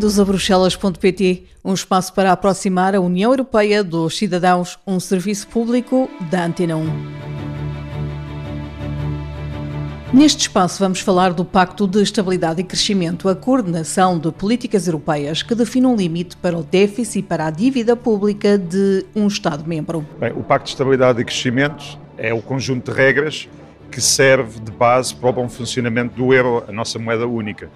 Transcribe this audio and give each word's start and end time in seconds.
Bem-vindos 0.00 0.18
a 0.18 0.24
Bruxelas.pt, 0.24 1.44
um 1.62 1.74
espaço 1.74 2.14
para 2.14 2.32
aproximar 2.32 2.94
a 2.94 3.00
União 3.02 3.32
Europeia 3.32 3.84
dos 3.84 4.16
cidadãos, 4.16 4.78
um 4.86 4.98
serviço 4.98 5.46
público 5.48 6.08
da 6.30 6.46
Antena 6.46 6.74
1. 6.74 6.86
Neste 10.14 10.40
espaço 10.40 10.78
vamos 10.78 11.00
falar 11.00 11.34
do 11.34 11.44
Pacto 11.44 11.86
de 11.86 12.00
Estabilidade 12.00 12.62
e 12.62 12.64
Crescimento, 12.64 13.28
a 13.28 13.36
coordenação 13.36 14.18
de 14.18 14.32
políticas 14.32 14.86
europeias 14.86 15.42
que 15.42 15.54
define 15.54 15.86
um 15.86 15.96
limite 15.96 16.34
para 16.34 16.56
o 16.56 16.62
déficit 16.62 17.18
e 17.18 17.22
para 17.22 17.44
a 17.44 17.50
dívida 17.50 17.94
pública 17.94 18.56
de 18.56 19.04
um 19.14 19.26
Estado-membro. 19.26 20.06
O 20.34 20.42
Pacto 20.42 20.64
de 20.64 20.70
Estabilidade 20.70 21.20
e 21.20 21.24
Crescimento 21.26 21.98
é 22.16 22.32
o 22.32 22.40
conjunto 22.40 22.90
de 22.90 22.96
regras 22.96 23.50
que 23.90 24.00
serve 24.00 24.60
de 24.60 24.72
base 24.72 25.14
para 25.14 25.28
o 25.28 25.32
bom 25.34 25.48
funcionamento 25.50 26.14
do 26.14 26.32
euro, 26.32 26.64
a 26.66 26.72
nossa 26.72 26.98
moeda 26.98 27.26
única. 27.26 27.68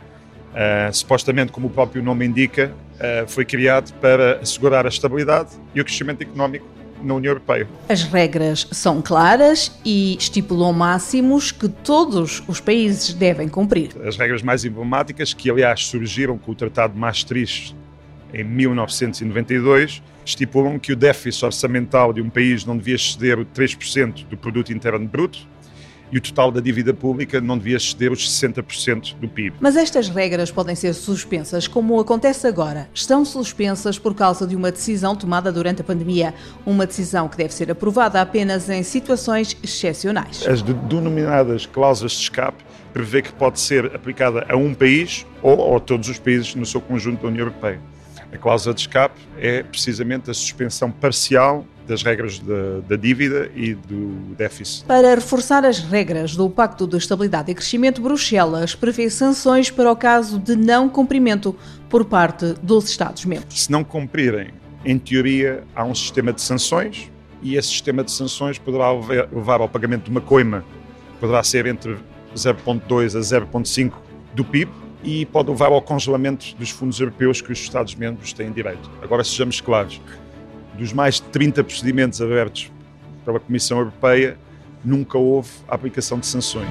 Uh, 0.55 0.95
supostamente, 0.95 1.51
como 1.51 1.67
o 1.67 1.71
próprio 1.71 2.01
nome 2.01 2.25
indica, 2.25 2.73
uh, 2.95 3.29
foi 3.29 3.45
criado 3.45 3.93
para 3.95 4.39
assegurar 4.39 4.87
a 4.87 4.89
estabilidade 4.89 5.51
e 5.75 5.81
o 5.81 5.85
crescimento 5.85 6.23
económico 6.23 6.65
na 7.03 7.15
União 7.15 7.33
Europeia. 7.33 7.69
As 7.89 8.05
regras 8.05 8.69
são 8.71 9.03
claras 9.03 9.77
e 9.85 10.17
estipulam 10.17 10.73
máximos 10.73 11.51
que 11.51 11.69
todos 11.69 12.43
os 12.47 12.61
países 12.61 13.13
devem 13.13 13.49
cumprir. 13.49 13.91
As 14.07 14.17
regras 14.17 14.43
mais 14.43 14.65
emblemáticas, 14.65 15.35
que 15.35 15.51
aliás 15.51 15.87
surgiram 15.87 16.39
com 16.39 16.53
o 16.53 16.55
Tratado 16.55 16.95
de 16.95 17.01
Maastricht 17.01 17.77
em 18.33 18.45
1992, 18.45 20.03
estipulam 20.25 20.79
que 20.79 20.93
o 20.93 20.97
déficit 20.97 21.45
orçamental 21.45 22.13
de 22.13 22.23
um 22.23 22.31
país 22.31 22.65
não 22.65 22.77
devia 22.77 22.95
exceder 22.95 23.41
o 23.41 23.45
3% 23.45 24.25
do 24.27 24.37
produto 24.37 24.73
interno 24.73 25.07
bruto 25.07 25.47
e 26.15 26.19
o 26.19 26.21
total 26.21 26.53
da 26.53 26.61
dívida 26.61 26.95
pública 26.95 27.41
não 27.41 27.59
devia 27.59 27.77
exceder 27.77 28.13
os 28.13 28.31
60% 28.31 29.17
do 29.17 29.29
PIB. 29.29 29.57
Mas 29.59 29.77
estas 29.77 30.09
regras 30.09 30.49
podem 30.49 30.77
ser 30.77 30.95
suspensas, 30.95 31.67
como 31.67 31.99
acontece 31.99 32.47
agora. 32.47 32.89
Estão 32.95 33.25
suspensas 33.25 33.99
por 33.99 34.15
causa 34.15 34.47
de 34.47 34.55
uma 34.55 34.71
decisão 34.71 35.17
tomada 35.17 35.51
durante 35.51 35.81
a 35.81 35.85
pandemia, 35.85 36.33
uma 36.65 36.87
decisão 36.87 37.29
que 37.29 37.37
deve 37.37 37.53
ser 37.53 37.69
aprovada 37.69 38.21
apenas 38.21 38.71
em 38.71 38.85
situações 38.85 39.57
excepcionais. 39.61 40.47
As 40.47 40.63
denominadas 40.63 41.67
cláusulas 41.67 42.13
de 42.13 42.19
escape 42.19 42.63
prevê 42.93 43.21
que 43.21 43.33
pode 43.33 43.59
ser 43.59 43.87
aplicada 43.87 44.47
a 44.49 44.57
um 44.57 44.73
país 44.73 45.27
ou 45.43 45.77
a 45.77 45.81
todos 45.81 46.09
os 46.09 46.21
países 46.21 46.55
no 46.55 46.65
seu 46.65 46.81
conjunto 46.81 47.23
da 47.23 47.29
União 47.29 47.41
Europeia. 47.41 47.81
A 48.35 48.37
cláusula 48.37 48.75
de 48.75 48.81
escape 48.81 49.21
é 49.39 49.63
precisamente 49.63 50.29
a 50.29 50.35
suspensão 50.35 50.91
parcial 50.91 51.65
das 51.87 52.03
regras 52.03 52.41
da, 52.41 52.97
dívida 52.97 53.49
e 53.55 53.75
do 53.75 54.35
déficit. 54.35 54.85
Para 54.87 55.15
reforçar 55.15 55.65
as 55.65 55.79
regras 55.79 56.35
do 56.35 56.51
Pacto 56.51 56.85
de 56.85 56.97
Estabilidade 56.97 57.53
e 57.53 57.55
Crescimento, 57.55 58.03
Bruxelas 58.03 58.75
prevê 58.75 59.09
sanções 59.09 59.71
para 59.71 59.93
o 59.93 59.95
caso 59.95 60.41
de 60.41 60.57
não 60.57 60.89
cumprimento 60.89 61.55
por 61.89 62.05
parte 62.07 62.55
dos 62.61 62.89
Estados-membros. 62.89 63.63
Se 63.63 63.71
não 63.71 63.85
cumprirem, 63.85 64.49
em 64.85 64.99
teoria, 64.99 65.63
há 65.77 65.85
um 65.85 65.95
sistema 65.95 66.33
de 66.33 66.43
sanções 66.43 67.13
e 67.41 67.55
esse 67.55 67.69
sistema 67.69 68.03
de 68.03 68.11
sanções 68.11 68.59
poderá 68.59 68.91
levar 68.93 69.61
ao 69.61 69.69
pagamento 69.69 70.05
de 70.05 70.11
uma 70.11 70.21
coima, 70.21 70.65
poderá 71.21 71.43
ser 71.45 71.67
entre 71.67 71.97
0,2 72.35 73.17
a 73.17 73.21
0,5 73.21 73.93
do 74.35 74.45
PIB, 74.45 74.84
e 75.05 75.27
pode 75.27 75.51
levar 75.51 75.71
ao 75.71 75.83
congelamento 75.83 76.57
dos 76.57 76.71
fundos 76.71 76.99
europeus 76.99 77.41
que 77.43 77.53
os 77.53 77.61
Estados-membros 77.61 78.33
têm 78.33 78.51
direito. 78.51 78.91
Agora, 79.03 79.23
sejamos 79.23 79.61
claros, 79.61 80.01
dos 80.79 80.93
mais 80.93 81.17
de 81.17 81.23
30 81.25 81.63
procedimentos 81.63 82.21
abertos 82.21 82.73
pela 83.25 83.39
Comissão 83.39 83.79
Europeia, 83.79 84.39
nunca 84.85 85.19
houve 85.19 85.51
a 85.69 85.75
aplicação 85.75 86.19
de 86.19 86.27
sanções. 86.27 86.69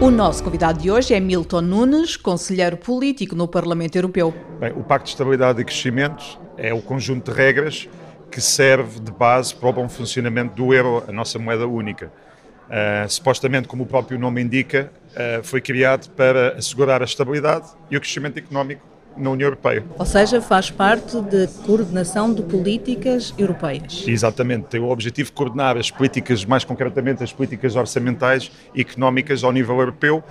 O 0.00 0.10
nosso 0.10 0.42
convidado 0.42 0.80
de 0.80 0.90
hoje 0.90 1.14
é 1.14 1.20
Milton 1.20 1.60
Nunes, 1.60 2.16
conselheiro 2.16 2.76
político 2.76 3.36
no 3.36 3.46
Parlamento 3.46 3.94
Europeu. 3.94 4.34
Bem, 4.58 4.72
o 4.72 4.82
Pacto 4.82 5.04
de 5.04 5.10
Estabilidade 5.10 5.60
e 5.60 5.64
Crescimento 5.64 6.40
é 6.56 6.74
o 6.74 6.82
conjunto 6.82 7.30
de 7.30 7.36
regras 7.38 7.88
que 8.28 8.40
serve 8.40 8.98
de 8.98 9.12
base 9.12 9.54
para 9.54 9.68
o 9.68 9.72
bom 9.72 9.88
funcionamento 9.88 10.56
do 10.56 10.74
euro, 10.74 11.04
a 11.06 11.12
nossa 11.12 11.38
moeda 11.38 11.68
única. 11.68 12.10
Uh, 12.72 13.06
supostamente, 13.06 13.68
como 13.68 13.82
o 13.82 13.86
próprio 13.86 14.18
nome 14.18 14.40
indica, 14.40 14.90
uh, 15.10 15.44
foi 15.44 15.60
criado 15.60 16.08
para 16.12 16.56
assegurar 16.56 17.02
a 17.02 17.04
estabilidade 17.04 17.66
e 17.90 17.98
o 17.98 18.00
crescimento 18.00 18.38
económico 18.38 18.80
na 19.14 19.28
União 19.28 19.46
Europeia. 19.46 19.84
Ou 19.98 20.06
seja, 20.06 20.40
faz 20.40 20.70
parte 20.70 21.20
da 21.20 21.46
coordenação 21.66 22.32
de 22.32 22.40
políticas 22.40 23.34
europeias. 23.36 24.04
Exatamente, 24.08 24.68
tem 24.68 24.80
o 24.80 24.88
objetivo 24.88 25.28
de 25.28 25.34
coordenar 25.34 25.76
as 25.76 25.90
políticas, 25.90 26.46
mais 26.46 26.64
concretamente 26.64 27.22
as 27.22 27.30
políticas 27.30 27.76
orçamentais 27.76 28.50
e 28.74 28.80
económicas 28.80 29.44
ao 29.44 29.52
nível 29.52 29.78
europeu, 29.78 30.24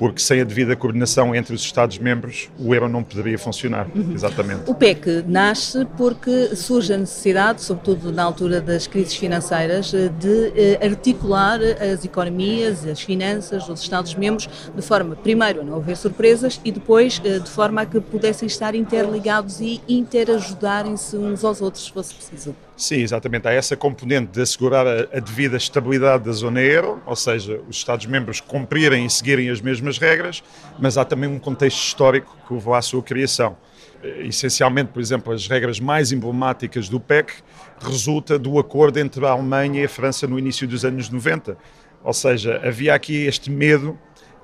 porque 0.00 0.18
sem 0.18 0.40
a 0.40 0.44
devida 0.44 0.74
coordenação 0.74 1.34
entre 1.34 1.54
os 1.54 1.60
Estados-membros 1.60 2.48
o 2.58 2.74
euro 2.74 2.88
não 2.88 3.02
poderia 3.02 3.38
funcionar. 3.38 3.86
Uhum. 3.94 4.14
Exatamente. 4.14 4.62
O 4.66 4.74
PEC 4.74 5.22
nasce 5.28 5.86
porque 5.98 6.56
surge 6.56 6.94
a 6.94 6.96
necessidade, 6.96 7.60
sobretudo 7.60 8.10
na 8.10 8.22
altura 8.22 8.62
das 8.62 8.86
crises 8.86 9.14
financeiras, 9.14 9.90
de 9.90 10.52
eh, 10.56 10.78
articular 10.82 11.60
as 11.60 12.02
economias, 12.02 12.86
as 12.86 13.02
finanças 13.02 13.66
dos 13.66 13.82
Estados-membros 13.82 14.48
de 14.74 14.80
forma, 14.80 15.14
primeiro, 15.16 15.60
a 15.60 15.64
não 15.64 15.76
haver 15.76 15.98
surpresas 15.98 16.58
e 16.64 16.72
depois 16.72 17.20
eh, 17.22 17.38
de 17.38 17.50
forma 17.50 17.82
a 17.82 17.86
que 17.86 18.00
pudessem 18.00 18.46
estar 18.46 18.74
interligados 18.74 19.60
e 19.60 19.82
interajudarem-se 19.86 21.14
uns 21.14 21.44
aos 21.44 21.60
outros, 21.60 21.84
se 21.84 21.92
fosse 21.92 22.14
preciso. 22.14 22.56
Sim, 22.80 23.02
exatamente. 23.02 23.46
Há 23.46 23.52
essa 23.52 23.76
componente 23.76 24.32
de 24.32 24.40
assegurar 24.40 24.86
a, 24.86 25.00
a 25.14 25.20
devida 25.20 25.58
estabilidade 25.58 26.24
da 26.24 26.32
zona 26.32 26.62
euro, 26.62 27.02
ou 27.04 27.14
seja, 27.14 27.60
os 27.68 27.76
Estados-membros 27.76 28.40
cumprirem 28.40 29.04
e 29.04 29.10
seguirem 29.10 29.50
as 29.50 29.60
mesmas 29.60 29.98
regras, 29.98 30.42
mas 30.78 30.96
há 30.96 31.04
também 31.04 31.28
um 31.28 31.38
contexto 31.38 31.76
histórico 31.76 32.34
que 32.48 32.54
levou 32.54 32.72
à 32.74 32.80
sua 32.80 33.02
criação. 33.02 33.54
Eh, 34.02 34.28
essencialmente, 34.28 34.92
por 34.92 35.00
exemplo, 35.00 35.30
as 35.30 35.46
regras 35.46 35.78
mais 35.78 36.10
emblemáticas 36.10 36.88
do 36.88 36.98
PEC 36.98 37.34
resulta 37.82 38.38
do 38.38 38.58
acordo 38.58 38.98
entre 38.98 39.26
a 39.26 39.28
Alemanha 39.28 39.82
e 39.82 39.84
a 39.84 39.88
França 39.88 40.26
no 40.26 40.38
início 40.38 40.66
dos 40.66 40.82
anos 40.82 41.10
90. 41.10 41.58
Ou 42.02 42.14
seja, 42.14 42.62
havia 42.64 42.94
aqui 42.94 43.26
este 43.26 43.50
medo 43.50 43.98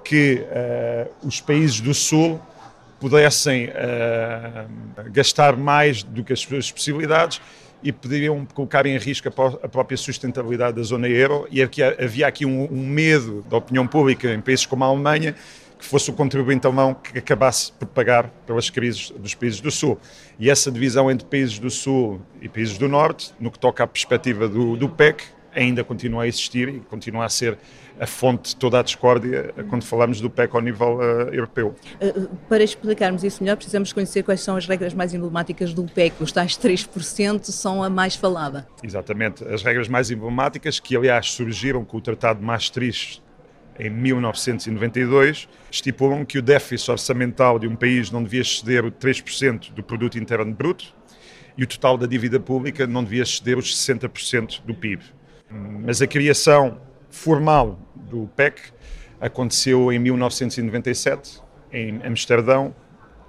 que 0.04 0.44
uh, 0.44 1.26
os 1.26 1.40
países 1.40 1.80
do 1.80 1.94
Sul 1.94 2.38
pudessem 3.00 3.70
uh, 3.70 5.10
gastar 5.10 5.56
mais 5.56 6.02
do 6.02 6.22
que 6.22 6.34
as 6.34 6.40
suas 6.40 6.70
possibilidades 6.70 7.40
e 7.86 7.92
poderiam 7.92 8.44
colocar 8.52 8.84
em 8.84 8.98
risco 8.98 9.28
a 9.28 9.68
própria 9.68 9.96
sustentabilidade 9.96 10.74
da 10.76 10.82
zona 10.82 11.08
euro 11.08 11.46
e 11.52 11.62
havia 11.62 12.26
aqui 12.26 12.44
um, 12.44 12.64
um 12.64 12.84
medo 12.84 13.46
da 13.48 13.58
opinião 13.58 13.86
pública 13.86 14.34
em 14.34 14.40
países 14.40 14.66
como 14.66 14.82
a 14.82 14.88
Alemanha 14.88 15.36
que 15.78 15.84
fosse 15.84 16.10
o 16.10 16.12
contribuinte 16.12 16.66
alemão 16.66 16.94
que 16.94 17.16
acabasse 17.16 17.70
por 17.70 17.86
pagar 17.86 18.28
pelas 18.44 18.70
crises 18.70 19.10
dos 19.10 19.34
países 19.34 19.60
do 19.60 19.70
Sul. 19.70 19.98
E 20.38 20.50
essa 20.50 20.72
divisão 20.72 21.08
entre 21.10 21.26
países 21.26 21.60
do 21.60 21.70
Sul 21.70 22.20
e 22.40 22.48
países 22.48 22.76
do 22.76 22.88
Norte, 22.88 23.32
no 23.38 23.50
que 23.50 23.58
toca 23.58 23.84
à 23.84 23.86
perspectiva 23.86 24.48
do, 24.48 24.76
do 24.76 24.88
PEC, 24.88 25.22
ainda 25.56 25.82
continua 25.82 26.24
a 26.24 26.28
existir 26.28 26.68
e 26.68 26.80
continua 26.80 27.24
a 27.24 27.28
ser 27.28 27.58
a 27.98 28.06
fonte 28.06 28.50
de 28.50 28.56
toda 28.56 28.78
a 28.78 28.82
discórdia 28.82 29.54
quando 29.70 29.82
falamos 29.82 30.20
do 30.20 30.28
PEC 30.28 30.54
ao 30.54 30.60
nível 30.60 30.98
uh, 30.98 31.32
europeu. 31.32 31.74
Uh, 32.00 32.28
para 32.48 32.62
explicarmos 32.62 33.24
isso 33.24 33.42
melhor, 33.42 33.56
precisamos 33.56 33.92
conhecer 33.92 34.22
quais 34.22 34.42
são 34.42 34.56
as 34.56 34.66
regras 34.66 34.92
mais 34.92 35.14
emblemáticas 35.14 35.72
do 35.72 35.84
PEC. 35.84 36.22
Os 36.22 36.30
tais 36.30 36.52
3% 36.58 37.44
são 37.44 37.82
a 37.82 37.88
mais 37.88 38.14
falada. 38.14 38.68
Exatamente. 38.82 39.42
As 39.44 39.62
regras 39.62 39.88
mais 39.88 40.10
emblemáticas, 40.10 40.78
que 40.78 40.94
aliás 40.94 41.32
surgiram 41.32 41.84
com 41.84 41.96
o 41.96 42.00
Tratado 42.00 42.40
de 42.40 42.44
Maastricht 42.44 43.22
em 43.78 43.90
1992, 43.90 45.48
estipulam 45.70 46.24
que 46.24 46.38
o 46.38 46.42
déficit 46.42 46.90
orçamental 46.90 47.58
de 47.58 47.66
um 47.66 47.76
país 47.76 48.10
não 48.10 48.22
devia 48.22 48.42
exceder 48.42 48.84
o 48.84 48.92
3% 48.92 49.72
do 49.72 49.82
produto 49.82 50.18
interno 50.18 50.52
bruto 50.52 50.94
e 51.56 51.64
o 51.64 51.66
total 51.66 51.96
da 51.96 52.06
dívida 52.06 52.38
pública 52.38 52.86
não 52.86 53.02
devia 53.02 53.22
exceder 53.22 53.56
os 53.56 53.74
60% 53.74 54.62
do 54.64 54.74
PIB. 54.74 55.02
Mas 55.50 56.02
a 56.02 56.06
criação 56.06 56.80
formal 57.10 57.78
do 57.94 58.28
PEC 58.36 58.72
aconteceu 59.20 59.92
em 59.92 59.98
1997, 59.98 61.40
em 61.72 62.00
Amsterdão, 62.04 62.74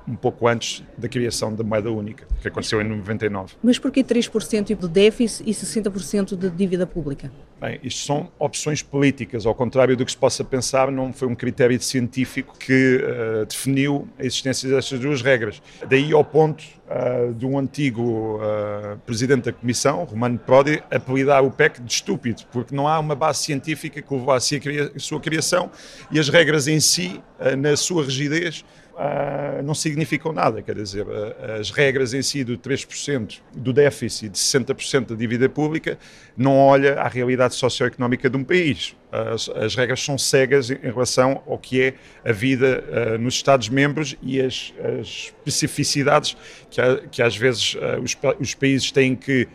um 0.07 0.15
pouco 0.15 0.47
antes 0.47 0.83
da 0.97 1.09
criação 1.09 1.53
da 1.53 1.63
moeda 1.63 1.91
única, 1.91 2.25
que 2.41 2.47
aconteceu 2.47 2.81
em 2.81 2.85
99. 2.85 3.55
Mas 3.61 3.77
porquê 3.77 4.03
3% 4.03 4.75
de 4.75 4.87
déficit 4.87 5.47
e 5.47 5.53
60% 5.53 6.35
de 6.35 6.49
dívida 6.49 6.87
pública? 6.87 7.31
Bem, 7.59 7.79
isto 7.83 8.05
são 8.05 8.31
opções 8.37 8.83
políticas, 8.83 9.45
ao 9.45 9.53
contrário 9.53 9.97
do 9.97 10.05
que 10.05 10.11
se 10.11 10.17
possa 10.17 10.43
pensar, 10.43 10.91
não 10.91 11.11
foi 11.11 11.27
um 11.27 11.35
critério 11.35 11.81
científico 11.81 12.55
que 12.57 12.97
uh, 12.97 13.45
definiu 13.45 14.07
a 14.17 14.23
existência 14.23 14.69
destas 14.69 14.99
duas 14.99 15.21
regras. 15.21 15.61
Daí 15.89 16.13
ao 16.13 16.23
ponto 16.23 16.63
uh, 16.63 17.33
de 17.33 17.45
um 17.47 17.57
antigo 17.57 18.37
uh, 18.37 18.97
presidente 19.05 19.45
da 19.45 19.51
Comissão, 19.51 20.03
Romano 20.03 20.37
Prodi, 20.37 20.83
apelidar 20.91 21.43
o 21.43 21.49
PEC 21.51 21.81
de 21.81 21.91
estúpido, 21.91 22.43
porque 22.51 22.75
não 22.75 22.87
há 22.87 22.99
uma 22.99 23.15
base 23.15 23.39
científica 23.39 24.01
que 24.03 24.13
levou 24.13 24.31
à 24.31 24.39
sua 24.39 25.19
criação 25.19 25.71
e 26.11 26.19
as 26.19 26.29
regras 26.29 26.67
em 26.67 26.79
si, 26.79 27.21
na 27.57 27.75
sua 27.75 28.03
rigidez, 28.03 28.63
Uh, 28.97 29.61
não 29.61 29.75
significam 29.75 30.33
nada. 30.33 30.59
Quer 30.59 30.73
dizer, 30.73 31.05
uh, 31.05 31.59
as 31.59 31.69
regras 31.69 32.15
em 32.15 32.23
si 32.23 32.43
do 32.43 32.57
3% 32.57 33.41
do 33.55 33.71
déficit, 33.71 34.29
de 34.29 34.39
60% 34.39 35.09
da 35.09 35.15
dívida 35.15 35.47
pública, 35.47 35.99
não 36.35 36.57
olha 36.57 36.99
à 36.99 37.07
realidade 37.07 37.53
socioeconómica 37.53 38.27
de 38.27 38.35
um 38.35 38.43
país. 38.43 38.95
As, 39.11 39.49
as, 39.49 39.75
regras 39.75 40.03
são 40.03 40.17
cegas 40.17 40.71
em 40.71 40.79
relação 40.81 41.43
ao 41.45 41.59
que 41.59 41.79
é 41.79 41.93
a 42.27 42.31
vida 42.31 42.83
uh, 42.87 43.19
nos 43.19 43.35
Estados-membros 43.35 44.15
e 44.19 44.41
as, 44.41 44.73
as, 44.99 45.31
especificidades 45.45 46.35
que, 46.71 46.81
que 47.11 47.21
às 47.21 47.37
vezes 47.37 47.75
uh, 47.75 48.01
os, 48.01 48.17
os, 48.39 48.55
países 48.55 48.91
têm 48.91 49.15
que 49.15 49.47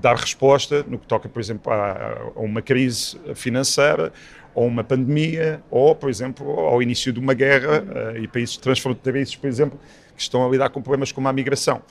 dar 0.00 0.16
resposta 0.16 0.82
no 0.88 0.98
que 0.98 1.06
toca, 1.06 1.28
por 1.28 1.38
exemplo, 1.38 1.70
a, 1.70 2.30
a 2.34 2.40
uma 2.40 2.62
crise 2.62 3.20
financeira 3.34 4.10
ou 4.54 4.66
uma 4.66 4.84
pandemia, 4.84 5.62
ou, 5.70 5.94
por 5.94 6.08
exemplo, 6.08 6.48
ao 6.60 6.82
início 6.82 7.12
de 7.12 7.18
uma 7.18 7.34
guerra 7.34 7.82
uh, 7.82 8.16
e 8.16 8.28
países 8.28 8.56
transfronteiriços, 8.56 9.36
por 9.36 9.48
exemplo, 9.48 9.78
que 10.14 10.22
estão 10.22 10.46
a 10.46 10.48
lidar 10.48 10.70
com 10.70 10.80
problemas 10.80 11.10
como 11.10 11.28
a 11.28 11.32
migração. 11.32 11.82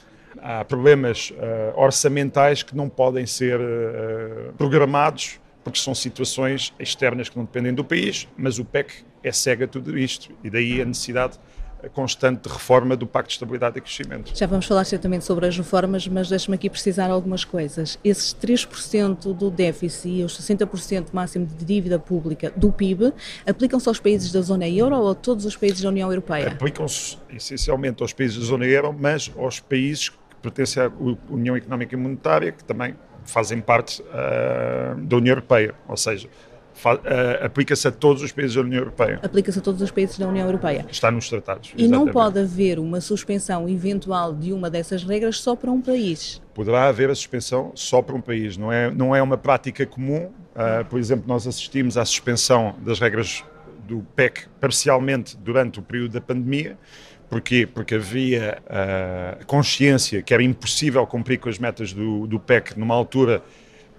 Há 0.41 0.63
problemas 0.65 1.31
uh, 1.31 1.79
orçamentais 1.79 2.63
que 2.63 2.75
não 2.75 2.89
podem 2.89 3.25
ser 3.25 3.59
uh, 3.59 4.53
programados 4.57 5.39
porque 5.63 5.79
são 5.79 5.95
situações 5.95 6.73
externas 6.77 7.29
que 7.29 7.37
não 7.37 7.45
dependem 7.45 7.73
do 7.73 7.83
país, 7.83 8.27
mas 8.35 8.59
o 8.59 8.65
PEC 8.65 9.05
é 9.23 9.31
cega 9.31 9.67
tudo 9.67 9.97
isto 9.97 10.29
e 10.43 10.49
daí 10.49 10.81
a 10.81 10.85
necessidade 10.85 11.39
constante 11.89 12.47
de 12.47 12.53
reforma 12.53 12.95
do 12.95 13.05
Pacto 13.05 13.29
de 13.29 13.33
Estabilidade 13.35 13.77
e 13.77 13.81
Crescimento. 13.81 14.31
Já 14.35 14.47
vamos 14.47 14.65
falar 14.65 14.83
certamente 14.85 15.25
sobre 15.25 15.47
as 15.47 15.57
reformas, 15.57 16.07
mas 16.07 16.29
deixe-me 16.29 16.55
aqui 16.55 16.69
precisar 16.69 17.09
algumas 17.09 17.43
coisas. 17.43 17.99
Esses 18.03 18.33
3% 18.33 19.33
do 19.33 19.49
déficit 19.49 20.09
e 20.09 20.23
os 20.23 20.39
60% 20.39 21.07
máximo 21.13 21.45
de 21.45 21.65
dívida 21.65 21.99
pública 21.99 22.51
do 22.55 22.71
PIB 22.71 23.13
aplicam-se 23.45 23.87
aos 23.87 23.99
países 23.99 24.31
da 24.31 24.41
zona 24.41 24.67
euro 24.67 24.95
ou 24.95 25.11
a 25.11 25.15
todos 25.15 25.45
os 25.45 25.55
países 25.55 25.81
da 25.81 25.89
União 25.89 26.09
Europeia? 26.09 26.49
Aplicam-se 26.49 27.17
essencialmente 27.29 28.01
aos 28.01 28.13
países 28.13 28.37
da 28.37 28.45
zona 28.45 28.65
euro, 28.65 28.95
mas 28.97 29.31
aos 29.37 29.59
países 29.59 30.09
que 30.09 30.17
pertencem 30.41 30.83
à 30.83 30.91
União 31.29 31.55
Económica 31.55 31.95
e 31.95 31.97
Monetária, 31.97 32.51
que 32.51 32.63
também 32.63 32.95
fazem 33.25 33.61
parte 33.61 34.01
uh, 34.01 34.99
da 35.01 35.17
União 35.17 35.31
Europeia, 35.31 35.73
ou 35.87 35.95
seja, 35.95 36.27
aplica-se 37.43 37.87
a 37.87 37.91
todos 37.91 38.23
os 38.23 38.31
países 38.31 38.55
da 38.55 38.61
União 38.61 38.79
Europeia. 38.79 39.19
Aplica-se 39.21 39.59
a 39.59 39.61
todos 39.61 39.81
os 39.81 39.91
países 39.91 40.17
da 40.17 40.27
União 40.27 40.45
Europeia. 40.45 40.85
Está 40.89 41.11
nos 41.11 41.29
tratados. 41.29 41.73
E 41.77 41.83
exatamente. 41.83 42.05
não 42.05 42.11
pode 42.11 42.39
haver 42.39 42.79
uma 42.79 42.99
suspensão 42.99 43.67
eventual 43.69 44.33
de 44.33 44.51
uma 44.51 44.69
dessas 44.69 45.03
regras 45.03 45.39
só 45.39 45.55
para 45.55 45.71
um 45.71 45.81
país? 45.81 46.41
Poderá 46.53 46.87
haver 46.87 47.09
a 47.09 47.15
suspensão 47.15 47.71
só 47.75 48.01
para 48.01 48.15
um 48.15 48.21
país. 48.21 48.57
Não 48.57 48.71
é, 48.71 48.91
não 48.91 49.15
é 49.15 49.21
uma 49.21 49.37
prática 49.37 49.85
comum. 49.85 50.25
Uh, 50.25 50.85
por 50.89 50.99
exemplo, 50.99 51.25
nós 51.27 51.47
assistimos 51.47 51.97
à 51.97 52.05
suspensão 52.05 52.75
das 52.83 52.99
regras 52.99 53.43
do 53.87 54.05
PEC 54.15 54.47
parcialmente 54.59 55.37
durante 55.37 55.79
o 55.79 55.81
período 55.81 56.13
da 56.13 56.21
pandemia. 56.21 56.77
Porquê? 57.29 57.65
Porque 57.65 57.95
havia 57.95 58.61
uh, 58.61 59.45
consciência 59.45 60.21
que 60.21 60.33
era 60.33 60.43
impossível 60.43 61.05
cumprir 61.07 61.39
com 61.39 61.49
as 61.49 61.57
metas 61.57 61.91
do, 61.91 62.27
do 62.27 62.39
PEC 62.39 62.77
numa 62.77 62.93
altura 62.93 63.41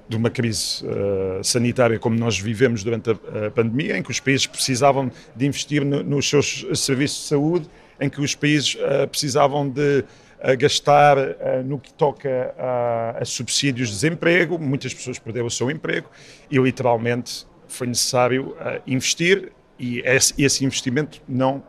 de 0.09 0.17
uma 0.17 0.31
crise 0.31 0.85
uh, 0.85 1.43
sanitária 1.43 1.99
como 1.99 2.17
nós 2.17 2.39
vivemos 2.39 2.85
durante 2.85 3.11
a, 3.11 3.47
a, 3.47 3.51
pandemia, 3.51 3.97
em 3.97 4.03
que 4.03 4.11
os 4.11 4.21
países 4.21 4.47
precisavam 4.47 5.11
de 5.35 5.47
investir 5.47 5.85
no, 5.85 6.03
nos 6.03 6.29
seus 6.29 6.67
serviços 6.75 7.23
de 7.23 7.29
saúde, 7.29 7.71
em 8.01 8.09
que 8.11 8.21
os 8.21 8.35
países 8.35 8.75
uh, 8.75 9.09
precisavam 9.09 9.69
de 9.69 10.01
uh, 10.01 10.59
gastar 10.59 11.17
no 11.65 11.79
que 11.79 11.93
toca 11.93 12.55
a, 12.59 13.19
a, 13.21 13.25
subsídios 13.25 13.89
de 13.89 13.95
desemprego, 13.95 14.59
muitas 14.59 14.93
pessoas 14.93 15.19
perderam 15.19 15.47
o 15.47 15.51
seu 15.51 15.71
emprego 15.71 16.09
e 16.51 16.59
literalmente 16.59 17.47
foi 17.67 17.87
necessário 17.87 18.55
investir 18.87 19.53
e 19.79 20.01
esse, 20.01 20.35
esse 20.39 20.65
investimento 20.65 21.21
não 21.27 21.63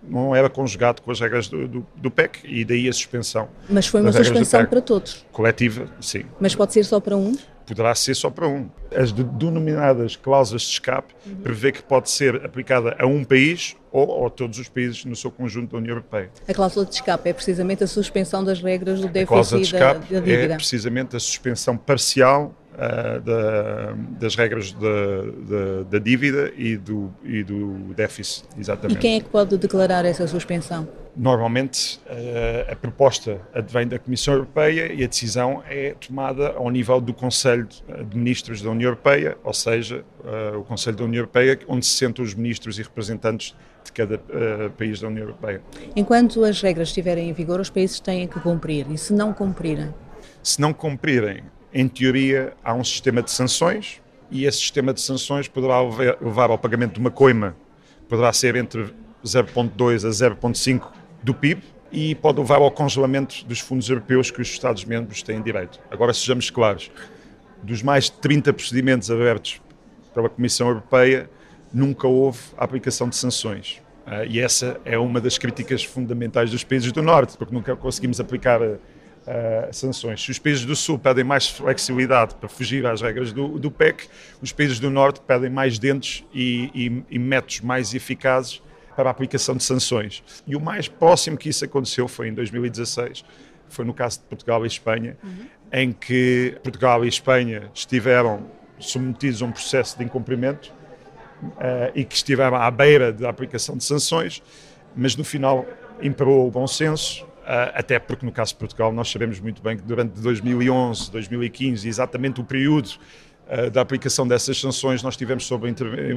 não 0.00 0.34
era 0.34 0.48
conjugado 0.48 1.02
com 1.02 1.10
as 1.10 1.18
regras 1.18 1.48
do, 1.48 1.66
do, 1.66 1.86
do, 1.96 2.10
PEC 2.10 2.40
e 2.44 2.64
daí 2.64 2.88
a 2.88 2.92
suspensão. 2.92 3.48
Mas 3.68 3.88
foi 3.88 4.00
uma 4.00 4.12
suspensão 4.12 4.64
para 4.64 4.80
todos? 4.80 5.26
Coletiva, 5.32 5.86
sim. 6.00 6.24
Mas 6.40 6.54
pode 6.54 6.72
ser 6.72 6.84
só 6.84 7.00
para 7.00 7.16
um? 7.16 7.36
Poderá 7.68 7.94
ser 7.94 8.14
só 8.14 8.30
para 8.30 8.48
um. 8.48 8.70
As 8.96 9.12
denominadas 9.12 10.16
cláusulas 10.16 10.62
de 10.62 10.68
escape 10.68 11.14
uhum. 11.26 11.36
prevê 11.36 11.70
que 11.70 11.82
pode 11.82 12.10
ser 12.10 12.42
aplicada 12.42 12.96
a 12.98 13.06
um 13.06 13.22
país 13.22 13.76
ou 13.92 14.26
a 14.26 14.30
todos 14.30 14.58
os 14.58 14.70
países 14.70 15.04
no 15.04 15.14
seu 15.14 15.30
conjunto 15.30 15.72
da 15.72 15.78
União 15.78 15.90
Europeia. 15.90 16.30
A 16.48 16.54
cláusula 16.54 16.86
de 16.86 16.94
escape 16.94 17.28
é 17.28 17.32
precisamente 17.34 17.84
a 17.84 17.86
suspensão 17.86 18.42
das 18.42 18.62
regras 18.62 19.02
do 19.02 19.08
déficit 19.08 19.72
da, 19.72 19.92
da 19.92 19.98
dívida? 19.98 20.54
é 20.54 20.56
precisamente 20.56 21.14
a 21.14 21.20
suspensão 21.20 21.76
parcial 21.76 22.54
uh, 22.78 23.20
da, 23.20 23.94
das 24.18 24.36
regras 24.36 24.72
da, 24.72 25.98
dívida 25.98 26.52
e 26.56 26.76
do, 26.76 27.12
e 27.24 27.42
do 27.42 27.92
déficit, 27.94 28.44
exatamente. 28.58 28.98
E 28.98 29.00
quem 29.00 29.16
é 29.16 29.20
que 29.20 29.28
pode 29.28 29.56
declarar 29.58 30.04
essa 30.04 30.26
suspensão? 30.26 30.88
Normalmente 31.16 32.00
uh, 32.06 32.72
a 32.72 32.76
proposta 32.76 33.40
advém 33.52 33.88
da 33.88 33.98
Comissão 33.98 34.34
Europeia 34.34 34.92
e 34.92 35.02
a 35.02 35.06
decisão 35.06 35.62
é 35.68 35.94
tomada 35.94 36.50
ao 36.50 36.70
nível 36.70 37.00
do 37.00 37.12
Conselho 37.12 37.66
de 38.08 38.16
Ministros 38.16 38.62
da 38.62 38.70
União 38.70 38.88
Europeia, 38.88 39.36
ou 39.42 39.52
seja, 39.52 40.04
uh, 40.20 40.58
o 40.58 40.64
Conselho 40.64 40.96
da 40.96 41.04
União 41.04 41.20
Europeia, 41.20 41.58
onde 41.66 41.84
se 41.84 41.92
sentam 41.92 42.24
os 42.24 42.34
ministros 42.34 42.78
e 42.78 42.82
representantes 42.82 43.56
de 43.84 43.92
cada 43.92 44.16
uh, 44.16 44.70
país 44.76 45.00
da 45.00 45.08
União 45.08 45.24
Europeia. 45.24 45.60
Enquanto 45.96 46.44
as 46.44 46.62
regras 46.62 46.88
estiverem 46.88 47.28
em 47.28 47.32
vigor, 47.32 47.58
os 47.58 47.70
países 47.70 47.98
têm 47.98 48.28
que 48.28 48.38
cumprir, 48.38 48.86
e 48.90 48.96
se 48.96 49.12
não 49.12 49.32
cumprirem? 49.32 49.92
Se 50.42 50.60
não 50.60 50.72
cumprirem, 50.72 51.42
em 51.80 51.86
teoria, 51.88 52.52
há 52.64 52.74
um 52.74 52.82
sistema 52.82 53.22
de 53.22 53.30
sanções 53.30 54.00
e 54.30 54.44
esse 54.44 54.58
sistema 54.58 54.92
de 54.92 55.00
sanções 55.00 55.46
poderá 55.46 55.80
levar 56.20 56.50
ao 56.50 56.58
pagamento 56.58 56.94
de 56.94 57.00
uma 57.00 57.10
coima, 57.10 57.56
poderá 58.08 58.32
ser 58.32 58.56
entre 58.56 58.92
0,2 59.24 60.04
a 60.04 60.10
0,5 60.10 60.88
do 61.22 61.32
PIB 61.32 61.62
e 61.92 62.14
pode 62.16 62.38
levar 62.38 62.56
ao 62.56 62.70
congelamento 62.70 63.44
dos 63.46 63.60
fundos 63.60 63.88
europeus 63.88 64.30
que 64.30 64.42
os 64.42 64.48
Estados-membros 64.48 65.22
têm 65.22 65.40
direito. 65.40 65.78
Agora, 65.90 66.12
sejamos 66.12 66.50
claros, 66.50 66.90
dos 67.62 67.82
mais 67.82 68.04
de 68.04 68.12
30 68.12 68.52
procedimentos 68.52 69.10
abertos 69.10 69.60
pela 70.12 70.28
Comissão 70.28 70.68
Europeia, 70.68 71.30
nunca 71.72 72.08
houve 72.08 72.40
aplicação 72.56 73.08
de 73.08 73.16
sanções. 73.16 73.80
Uh, 74.06 74.24
e 74.28 74.40
essa 74.40 74.80
é 74.84 74.98
uma 74.98 75.20
das 75.20 75.38
críticas 75.38 75.84
fundamentais 75.84 76.50
dos 76.50 76.64
países 76.64 76.90
do 76.92 77.02
Norte, 77.02 77.36
porque 77.36 77.54
nunca 77.54 77.76
conseguimos 77.76 78.18
aplicar 78.18 78.60
uh, 79.28 79.72
sanções. 79.72 80.22
Se 80.22 80.30
os 80.30 80.38
países 80.38 80.64
do 80.64 80.74
Sul 80.74 80.98
pedem 80.98 81.24
mais 81.24 81.48
flexibilidade 81.48 82.34
para 82.34 82.48
fugir 82.48 82.86
às 82.86 83.02
regras 83.02 83.32
do, 83.32 83.58
do 83.58 83.70
PEC, 83.70 84.08
os 84.40 84.52
países 84.52 84.80
do 84.80 84.90
Norte 84.90 85.20
pedem 85.20 85.50
mais 85.50 85.78
dentes 85.78 86.24
e, 86.32 86.70
e, 86.74 87.16
e 87.16 87.18
métodos 87.18 87.60
mais 87.60 87.94
eficazes 87.94 88.62
para 88.96 89.10
a 89.10 89.12
aplicação 89.12 89.56
de 89.56 89.62
sanções. 89.62 90.24
E 90.46 90.56
o 90.56 90.60
mais 90.60 90.88
próximo 90.88 91.36
que 91.36 91.48
isso 91.48 91.64
aconteceu 91.64 92.08
foi 92.08 92.28
em 92.28 92.34
2016, 92.34 93.24
foi 93.68 93.84
no 93.84 93.94
caso 93.94 94.20
de 94.20 94.24
Portugal 94.24 94.64
e 94.64 94.66
Espanha, 94.66 95.16
uhum. 95.22 95.46
em 95.72 95.92
que 95.92 96.56
Portugal 96.62 97.04
e 97.04 97.08
Espanha 97.08 97.70
estiveram 97.74 98.50
submetidos 98.78 99.42
a 99.42 99.44
um 99.44 99.52
processo 99.52 99.98
de 99.98 100.04
incumprimento 100.04 100.72
uh, 101.42 101.92
e 101.94 102.04
que 102.04 102.14
estiveram 102.14 102.56
à 102.56 102.70
beira 102.70 103.12
da 103.12 103.28
aplicação 103.28 103.76
de 103.76 103.84
sanções, 103.84 104.42
mas 104.96 105.14
no 105.14 105.24
final 105.24 105.66
imperou 106.00 106.46
o 106.46 106.50
bom 106.50 106.66
senso 106.66 107.27
até 107.74 107.98
porque 107.98 108.26
no 108.26 108.32
caso 108.32 108.52
de 108.52 108.58
Portugal 108.58 108.92
nós 108.92 109.10
sabemos 109.10 109.40
muito 109.40 109.62
bem 109.62 109.76
que 109.76 109.82
durante 109.82 110.20
2011, 110.20 111.10
2015, 111.10 111.88
exatamente 111.88 112.40
o 112.40 112.44
período 112.44 112.90
uh, 113.46 113.70
da 113.70 113.80
aplicação 113.80 114.28
dessas 114.28 114.60
sanções, 114.60 115.02
nós 115.02 115.16
tivemos 115.16 115.46
sob 115.46 115.66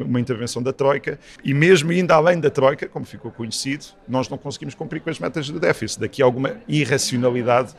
uma 0.06 0.20
intervenção 0.20 0.62
da 0.62 0.74
Troika 0.74 1.18
e 1.44 1.54
mesmo 1.54 1.92
ainda 1.92 2.16
além 2.16 2.40
da 2.40 2.50
Troika, 2.50 2.88
como 2.88 3.06
ficou 3.06 3.32
conhecido, 3.32 3.86
nós 4.08 4.28
não 4.28 4.38
conseguimos 4.38 4.76
cumprir 4.76 5.00
com 5.00 5.10
as 5.10 5.20
metas 5.20 5.50
do 5.50 5.60
déficit. 5.60 6.02
Daqui 6.02 6.22
alguma 6.22 6.58
irracionalidade 6.68 7.74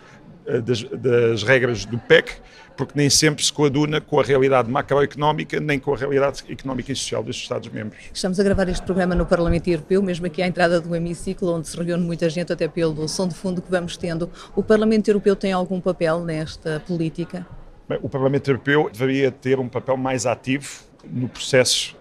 das, 0.65 0.83
das 0.83 1.43
regras 1.43 1.85
do 1.85 1.99
PEC, 1.99 2.41
porque 2.77 2.93
nem 2.97 3.09
sempre 3.11 3.45
se 3.45 3.53
coaduna 3.53 4.01
com 4.01 4.19
a 4.19 4.23
realidade 4.23 4.71
macroeconómica, 4.71 5.61
nem 5.61 5.79
com 5.79 5.95
a 5.95 5.97
realidade 5.97 6.43
económica 6.49 6.93
e 6.93 6.97
social 6.97 7.23
dos 7.23 7.37
Estados-membros. 7.37 7.99
Estamos 8.13 8.41
a 8.41 8.43
gravar 8.43 8.69
este 8.69 8.85
programa 8.85 9.15
no 9.15 9.27
Parlamento 9.27 9.69
Europeu, 9.69 10.03
mesmo 10.03 10.27
aqui 10.27 10.43
à 10.43 10.47
entrada 10.47 10.81
do 10.81 10.95
hemiciclo, 10.95 11.55
onde 11.55 11.69
se 11.69 11.77
reúne 11.77 12.05
muita 12.05 12.29
gente, 12.29 12.53
até 12.53 12.69
pelo 12.69 13.09
som 13.09 13.29
de 13.29 13.35
fundo 13.35 13.61
que 13.61 13.71
vamos 13.71 13.97
tendo. 13.97 14.31
O 14.57 14.63
Parlamento 14.63 15.09
Europeu 15.09 15.37
tem 15.37 15.53
algum 15.53 15.81
papel 15.81 16.21
nesta 16.25 16.81
política? 16.81 17.47
Bem, 17.89 17.99
o 18.03 18.09
Parlamento 18.09 18.51
Europeu 18.51 18.91
deveria 18.91 19.31
ter 19.31 19.59
um 19.59 19.69
papel 19.69 19.97
mais 19.97 20.25
ativo 20.27 20.83
no 21.05 21.29
processo 21.29 21.97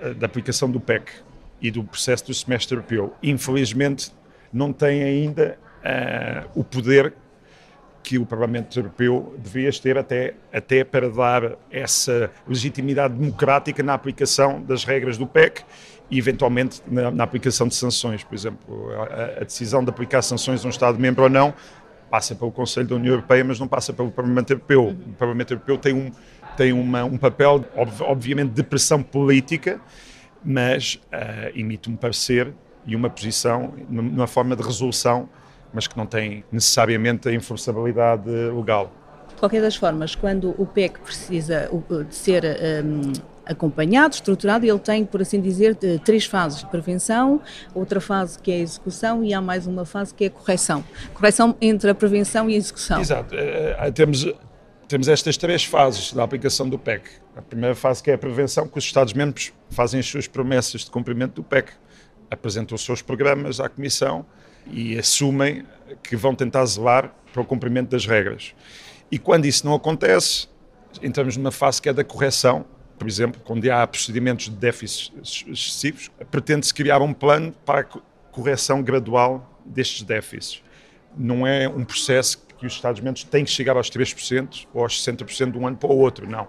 eh, 0.00 0.14
da 0.14 0.26
aplicação 0.26 0.70
do 0.70 0.80
PEC 0.80 1.10
e 1.60 1.70
do 1.70 1.84
processo 1.84 2.26
do 2.26 2.34
semestre 2.34 2.76
europeu. 2.76 3.14
Infelizmente, 3.22 4.12
não 4.52 4.72
tem 4.72 5.02
ainda 5.02 5.58
uh, 5.78 6.50
o 6.54 6.64
poder 6.64 7.12
que 8.06 8.18
o 8.18 8.24
Parlamento 8.24 8.78
Europeu 8.78 9.34
devias 9.36 9.80
ter 9.80 9.98
até, 9.98 10.34
até 10.52 10.84
para 10.84 11.10
dar 11.10 11.56
essa 11.68 12.30
legitimidade 12.46 13.14
democrática 13.14 13.82
na 13.82 13.94
aplicação 13.94 14.62
das 14.62 14.84
regras 14.84 15.18
do 15.18 15.26
PEC 15.26 15.64
e, 16.08 16.16
eventualmente, 16.16 16.80
na, 16.86 17.10
na 17.10 17.24
aplicação 17.24 17.66
de 17.66 17.74
sanções. 17.74 18.22
Por 18.22 18.36
exemplo, 18.36 18.92
a, 18.92 19.40
a, 19.40 19.44
decisão 19.44 19.82
de 19.82 19.90
aplicar 19.90 20.22
sanções 20.22 20.64
a 20.64 20.68
um 20.68 20.70
Estado-membro 20.70 21.24
ou 21.24 21.28
não 21.28 21.52
passa 22.08 22.32
pelo 22.36 22.52
Conselho 22.52 22.86
da 22.86 22.94
União 22.94 23.12
Europeia, 23.12 23.42
mas 23.42 23.58
não 23.58 23.66
passa 23.66 23.92
pelo 23.92 24.12
Parlamento 24.12 24.50
Europeu. 24.50 24.90
O 24.90 25.12
Parlamento 25.14 25.54
Europeu 25.54 25.76
tem 25.76 25.92
um, 25.92 26.12
tem 26.56 26.72
uma, 26.72 27.02
um 27.02 27.18
papel, 27.18 27.64
obviamente, 28.02 28.52
de 28.52 28.62
pressão 28.62 29.02
política, 29.02 29.80
mas 30.44 31.00
uh, 31.06 31.58
emite 31.58 31.90
um 31.90 31.96
parecer 31.96 32.54
e 32.86 32.94
uma 32.94 33.10
posição 33.10 33.74
numa 33.88 34.28
forma 34.28 34.54
de 34.54 34.62
resolução 34.62 35.28
mas 35.76 35.86
que 35.86 35.94
não 35.94 36.06
tem 36.06 36.42
necessariamente 36.50 37.28
a 37.28 37.34
enforçabilidade 37.34 38.30
legal. 38.30 38.90
De 39.28 39.34
qualquer 39.34 39.60
das 39.60 39.76
formas, 39.76 40.14
quando 40.14 40.54
o 40.56 40.64
PEC 40.64 40.98
precisa 41.00 41.68
de 42.08 42.14
ser 42.14 42.42
um, 42.82 43.12
acompanhado, 43.44 44.14
estruturado, 44.14 44.64
ele 44.64 44.78
tem, 44.78 45.04
por 45.04 45.20
assim 45.20 45.38
dizer, 45.38 45.76
três 46.02 46.24
fases 46.24 46.60
de 46.60 46.66
prevenção, 46.70 47.42
outra 47.74 48.00
fase 48.00 48.38
que 48.38 48.50
é 48.50 48.54
a 48.54 48.58
execução 48.60 49.22
e 49.22 49.34
há 49.34 49.40
mais 49.42 49.66
uma 49.66 49.84
fase 49.84 50.14
que 50.14 50.24
é 50.24 50.26
a 50.28 50.30
correção. 50.30 50.82
Correção 51.12 51.54
entre 51.60 51.90
a 51.90 51.94
prevenção 51.94 52.48
e 52.48 52.54
a 52.54 52.56
execução. 52.56 52.98
Exato. 52.98 53.34
É, 53.34 53.90
temos, 53.90 54.26
temos 54.88 55.08
estas 55.08 55.36
três 55.36 55.62
fases 55.62 56.14
da 56.14 56.22
aplicação 56.22 56.66
do 56.66 56.78
PEC. 56.78 57.02
A 57.36 57.42
primeira 57.42 57.74
fase 57.74 58.02
que 58.02 58.10
é 58.10 58.14
a 58.14 58.18
prevenção, 58.18 58.66
que 58.66 58.78
os 58.78 58.84
Estados-membros 58.84 59.52
fazem 59.68 60.00
as 60.00 60.06
suas 60.06 60.26
promessas 60.26 60.86
de 60.86 60.90
cumprimento 60.90 61.34
do 61.34 61.42
PEC, 61.42 61.72
apresentam 62.30 62.74
os 62.74 62.82
seus 62.82 63.02
programas 63.02 63.60
à 63.60 63.68
Comissão 63.68 64.24
e 64.70 64.98
assumem 64.98 65.64
que 66.02 66.16
vão 66.16 66.34
tentar 66.34 66.64
zelar 66.66 67.14
para 67.32 67.42
o 67.42 67.44
cumprimento 67.44 67.90
das 67.90 68.06
regras. 68.06 68.54
E 69.10 69.18
quando 69.18 69.46
isso 69.46 69.64
não 69.66 69.74
acontece, 69.74 70.48
entramos 71.02 71.36
numa 71.36 71.52
fase 71.52 71.80
que 71.80 71.88
é 71.88 71.92
da 71.92 72.04
correção, 72.04 72.64
por 72.98 73.06
exemplo, 73.06 73.40
quando 73.44 73.68
há 73.70 73.86
procedimentos 73.86 74.46
de 74.46 74.56
déficits 74.56 75.44
excessivos, 75.46 76.10
pretende-se 76.30 76.72
criar 76.72 77.02
um 77.02 77.12
plano 77.12 77.52
para 77.64 77.80
a 77.80 77.84
correção 78.32 78.82
gradual 78.82 79.60
destes 79.64 80.02
déficits. 80.02 80.62
Não 81.16 81.46
é 81.46 81.68
um 81.68 81.84
processo 81.84 82.46
que 82.58 82.66
os 82.66 82.72
Estados-membros 82.72 83.24
têm 83.24 83.44
que 83.44 83.50
chegar 83.50 83.76
aos 83.76 83.90
3% 83.90 84.66
ou 84.72 84.82
aos 84.82 85.02
60% 85.02 85.52
de 85.52 85.58
um 85.58 85.66
ano 85.66 85.76
para 85.76 85.90
o 85.90 85.96
outro, 85.96 86.28
não. 86.28 86.48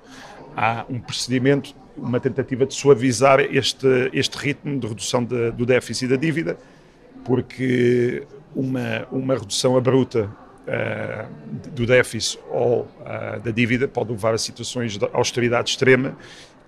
Há 0.56 0.86
um 0.90 1.00
procedimento, 1.00 1.76
uma 1.96 2.20
tentativa 2.20 2.66
de 2.66 2.74
suavizar 2.74 3.40
este, 3.40 3.88
este 4.14 4.38
ritmo 4.38 4.80
de 4.80 4.88
redução 4.88 5.24
de, 5.24 5.52
do 5.52 5.66
déficit 5.66 6.06
e 6.06 6.08
da 6.08 6.16
dívida, 6.16 6.58
porque 7.28 8.24
uma, 8.56 9.06
uma 9.12 9.34
redução 9.34 9.76
abrupta 9.76 10.32
uh, 10.66 11.70
do 11.72 11.86
déficit 11.86 12.40
ou 12.50 12.84
uh, 13.02 13.40
da 13.44 13.52
dívida 13.52 13.86
pode 13.86 14.12
levar 14.12 14.34
a 14.34 14.38
situações 14.38 14.98
de 14.98 15.06
austeridade 15.12 15.72
extrema 15.72 16.16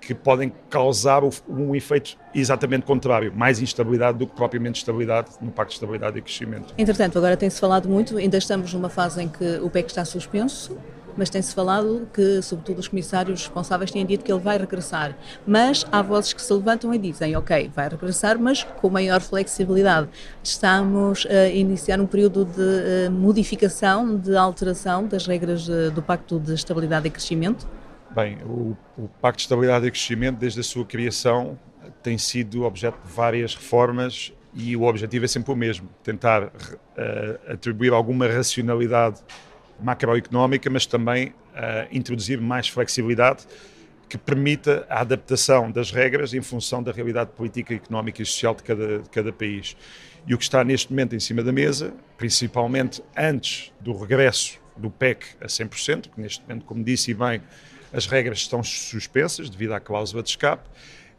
que 0.02 0.14
podem 0.14 0.52
causar 0.70 1.22
um 1.48 1.76
efeito 1.76 2.18
exatamente 2.36 2.86
contrário, 2.86 3.34
mais 3.34 3.62
instabilidade 3.62 4.18
do 4.18 4.28
que 4.28 4.36
propriamente 4.36 4.80
estabilidade 4.80 5.30
no 5.42 5.52
Pacto 5.52 5.70
de 5.70 5.76
Estabilidade 5.76 6.18
e 6.18 6.22
Crescimento. 6.22 6.74
Entretanto, 6.78 7.18
agora 7.18 7.38
tem-se 7.38 7.60
falado 7.60 7.88
muito, 7.88 8.18
ainda 8.18 8.38
estamos 8.38 8.74
numa 8.74 8.90
fase 8.90 9.22
em 9.22 9.30
que 9.30 9.60
o 9.62 9.70
PEC 9.70 9.88
está 9.88 10.04
suspenso, 10.04 10.78
mas 11.18 11.30
tem-se 11.30 11.54
falado 11.54 12.08
que, 12.14 12.42
sobretudo, 12.42 12.80
os 12.80 12.88
comissários 12.88 13.42
responsáveis 13.42 13.92
têm 13.92 14.06
dito 14.06 14.24
que 14.24 14.32
ele 14.32 14.42
vai 14.42 14.58
regressar. 14.58 15.16
Mas 15.46 15.86
há 15.92 16.02
vozes 16.02 16.34
que 16.34 16.42
se 16.42 16.54
levantam 16.54 16.94
e 16.94 16.98
dizem, 16.98 17.36
ok, 17.36 17.72
vai 17.76 17.90
regressar, 17.90 18.40
mas 18.40 18.64
com 18.64 18.90
maior 18.90 19.22
flexibilidade. 19.22 20.10
Estamos 20.44 21.26
a 21.30 21.48
iniciar 21.50 22.00
um 22.00 22.06
período 22.06 22.46
de 22.46 23.06
eh, 23.06 23.10
modificação, 23.10 24.18
de 24.18 24.36
alteração 24.36 25.08
das 25.08 25.28
regras 25.28 25.68
eh, 25.70 25.90
do 25.90 26.02
Pacto 26.02 26.40
de 26.40 26.54
Estabilidade 26.54 27.08
e 27.08 27.12
Crescimento? 27.12 27.68
Bem, 28.12 28.38
o, 28.46 28.76
o 28.98 29.08
Pacto 29.22 29.38
de 29.38 29.44
Estabilidade 29.44 29.88
e 29.88 29.92
Crescimento, 29.92 30.38
desde 30.38 30.60
a 30.60 30.64
sua 30.64 30.86
criação, 30.86 31.58
tem 32.02 32.18
sido 32.18 32.64
objeto 32.64 32.98
de 33.06 33.12
várias 33.12 33.56
reformas 33.56 34.34
e 34.54 34.76
o 34.76 34.84
objetivo 34.84 35.26
é 35.26 35.28
sempre 35.28 35.52
o 35.52 35.56
mesmo: 35.56 35.90
tentar 36.04 36.44
uh, 36.44 36.50
atribuir 37.48 37.94
alguma 37.94 38.28
racionalidade 38.28 39.22
macroeconómica, 39.82 40.70
mas 40.70 40.86
também 40.86 41.28
uh, 41.28 41.34
introduzir 41.92 42.40
mais 42.40 42.68
flexibilidade 42.68 43.46
que 44.10 44.18
permita 44.18 44.86
a 44.90 45.02
adaptação 45.02 45.72
das 45.72 45.92
regras 45.92 46.34
em 46.34 46.42
função 46.42 46.82
da 46.82 46.92
realidade 46.92 47.30
política, 47.32 47.76
económica 47.76 48.22
e 48.22 48.26
social 48.26 48.56
de 48.56 48.64
cada, 48.64 49.00
de 49.00 49.10
cada 49.10 49.32
país. 49.32 49.78
E 50.26 50.34
o 50.34 50.38
que 50.38 50.44
está 50.44 50.64
neste 50.64 50.92
momento 50.92 51.16
em 51.16 51.20
cima 51.20 51.44
da 51.44 51.52
mesa, 51.52 51.94
principalmente 52.18 53.04
antes 53.16 53.72
do 53.80 53.96
regresso 53.96 54.60
do 54.76 54.90
PEC 54.90 55.26
a 55.40 55.46
100%, 55.46 56.10
que 56.10 56.20
neste 56.20 56.42
momento, 56.42 56.66
como 56.66 56.84
disse 56.84 57.14
bem, 57.14 57.42
as 57.94 58.08
regras 58.08 58.40
estão 58.40 58.64
suspensas 58.64 59.50
devido 59.50 59.74
à 59.74 59.80
cláusula 59.80 60.24
de 60.24 60.30
escape, 60.30 60.68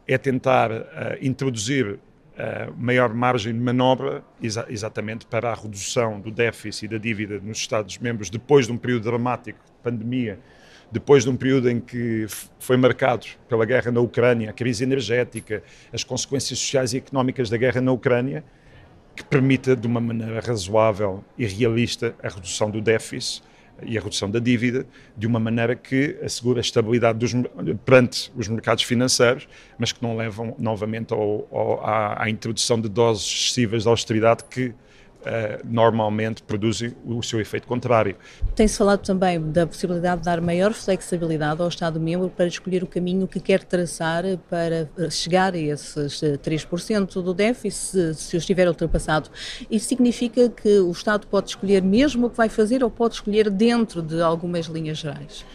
é 0.07 0.17
tentar 0.17 0.71
uh, 0.71 0.83
introduzir 1.21 1.97
uh, 2.41 2.73
maior 2.77 3.13
margem 3.13 3.53
de 3.53 3.59
manobra 3.59 4.23
exa 4.41 4.65
exatamente 4.69 5.25
para 5.25 5.51
a 5.51 5.53
redução 5.53 6.19
do 6.19 6.31
déficit 6.31 6.85
e 6.85 6.87
da 6.87 6.97
dívida 6.97 7.39
nos 7.39 7.59
Estados-membros 7.59 8.29
depois 8.29 8.65
de 8.65 8.73
um 8.73 8.77
período 8.77 9.03
dramático 9.03 9.59
de 9.63 9.71
pandemia, 9.83 10.39
depois 10.91 11.23
de 11.23 11.29
um 11.29 11.37
período 11.37 11.69
em 11.69 11.79
que 11.79 12.25
foi 12.59 12.75
marcado 12.75 13.25
pela 13.47 13.65
guerra 13.65 13.91
na 13.91 14.01
Ucrânia, 14.01 14.49
a 14.49 14.53
crise 14.53 14.83
energética, 14.83 15.63
as 15.93 16.03
consequências 16.03 16.59
sociais 16.59 16.93
e 16.93 16.97
económicas 16.97 17.49
da 17.49 17.57
guerra 17.57 17.79
na 17.79 17.91
Ucrânia, 17.91 18.43
que 19.15 19.23
permita 19.23 19.75
de 19.75 19.87
uma 19.87 20.01
maneira 20.01 20.39
razoável 20.41 21.23
e 21.37 21.45
realista 21.45 22.15
a 22.23 22.29
redução 22.29 22.69
do 22.69 22.81
déficit 22.81 23.43
e 23.83 23.97
a 23.97 24.01
redução 24.01 24.29
da 24.29 24.39
dívida 24.39 24.85
de 25.17 25.27
uma 25.27 25.39
maneira 25.39 25.75
que 25.75 26.17
assegura 26.23 26.59
a 26.59 26.61
estabilidade 26.61 27.19
dos, 27.19 27.33
perante 27.85 28.31
os 28.35 28.47
mercados 28.47 28.83
financeiros, 28.83 29.47
mas 29.77 29.91
que 29.91 30.01
não 30.01 30.15
levam 30.15 30.55
novamente 30.57 31.13
ao, 31.13 31.47
ao, 31.51 31.85
à, 31.85 32.23
à 32.23 32.29
introdução 32.29 32.79
de 32.79 32.89
doses 32.89 33.25
excessivas 33.25 33.83
de 33.83 33.89
austeridade 33.89 34.43
que 34.43 34.73
normalmente 35.63 36.43
produzem 36.43 36.95
o 37.05 37.21
seu 37.21 37.39
efeito 37.39 37.67
contrário. 37.67 38.15
Tem-se 38.55 38.77
falado 38.77 39.01
também 39.01 39.39
da 39.51 39.67
possibilidade 39.67 40.21
de 40.21 40.25
dar 40.25 40.41
maior 40.41 40.73
flexibilidade 40.73 41.61
ao 41.61 41.67
Estado-membro 41.67 42.29
para 42.29 42.47
escolher 42.47 42.83
o 42.83 42.87
caminho 42.87 43.27
que 43.27 43.39
quer 43.39 43.63
traçar 43.63 44.23
para 44.49 44.89
chegar 45.09 45.53
a 45.53 45.57
esses 45.57 46.21
3% 46.21 47.17
eh, 47.17 47.21
do 47.21 47.33
déficit, 47.33 48.15
se, 48.15 48.35
o 48.35 48.37
estiver 48.37 48.67
ultrapassado. 48.67 49.29
Isso 49.69 49.87
significa 49.87 50.49
que 50.49 50.79
o 50.79 50.91
Estado 50.91 51.27
pode 51.27 51.49
escolher 51.49 51.81
mesmo 51.81 52.27
o 52.27 52.29
que 52.29 52.37
vai 52.37 52.49
fazer 52.49 52.83
ou 52.83 52.89
pode 52.89 53.15
escolher 53.15 53.49
dentro 53.49 54.01
de 54.01 54.21
algumas 54.21 54.65
linhas 54.65 54.97
gerais? 54.97 55.45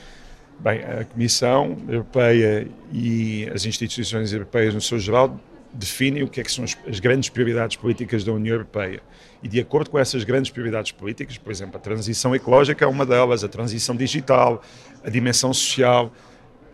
Bem, 0.58 0.80
a 0.80 1.04
Comissão 1.04 1.76
Europeia 1.86 2.66
e 2.90 3.48
as 3.54 3.66
instituições 3.66 4.32
europeias 4.32 4.74
no 4.74 4.80
seu 4.80 4.98
geral 4.98 5.38
definem 5.76 6.22
o 6.22 6.28
que, 6.28 6.40
é 6.40 6.44
que 6.44 6.50
são 6.50 6.64
as, 6.64 6.76
as, 6.88 7.00
grandes 7.00 7.28
prioridades 7.28 7.76
políticas 7.76 8.24
da 8.24 8.32
União 8.32 8.54
Europeia. 8.54 9.00
E 9.42 9.48
de 9.48 9.60
acordo 9.60 9.90
com 9.90 9.98
essas 9.98 10.24
grandes 10.24 10.50
prioridades 10.50 10.92
políticas, 10.92 11.38
por 11.38 11.52
exemplo, 11.52 11.76
a 11.76 11.80
transição 11.80 12.34
ecológica 12.34 12.84
é 12.84 12.88
uma 12.88 13.04
delas, 13.04 13.44
a 13.44 13.48
transição 13.48 13.94
digital, 13.94 14.62
a 15.04 15.10
dimensão 15.10 15.52
social, 15.52 16.12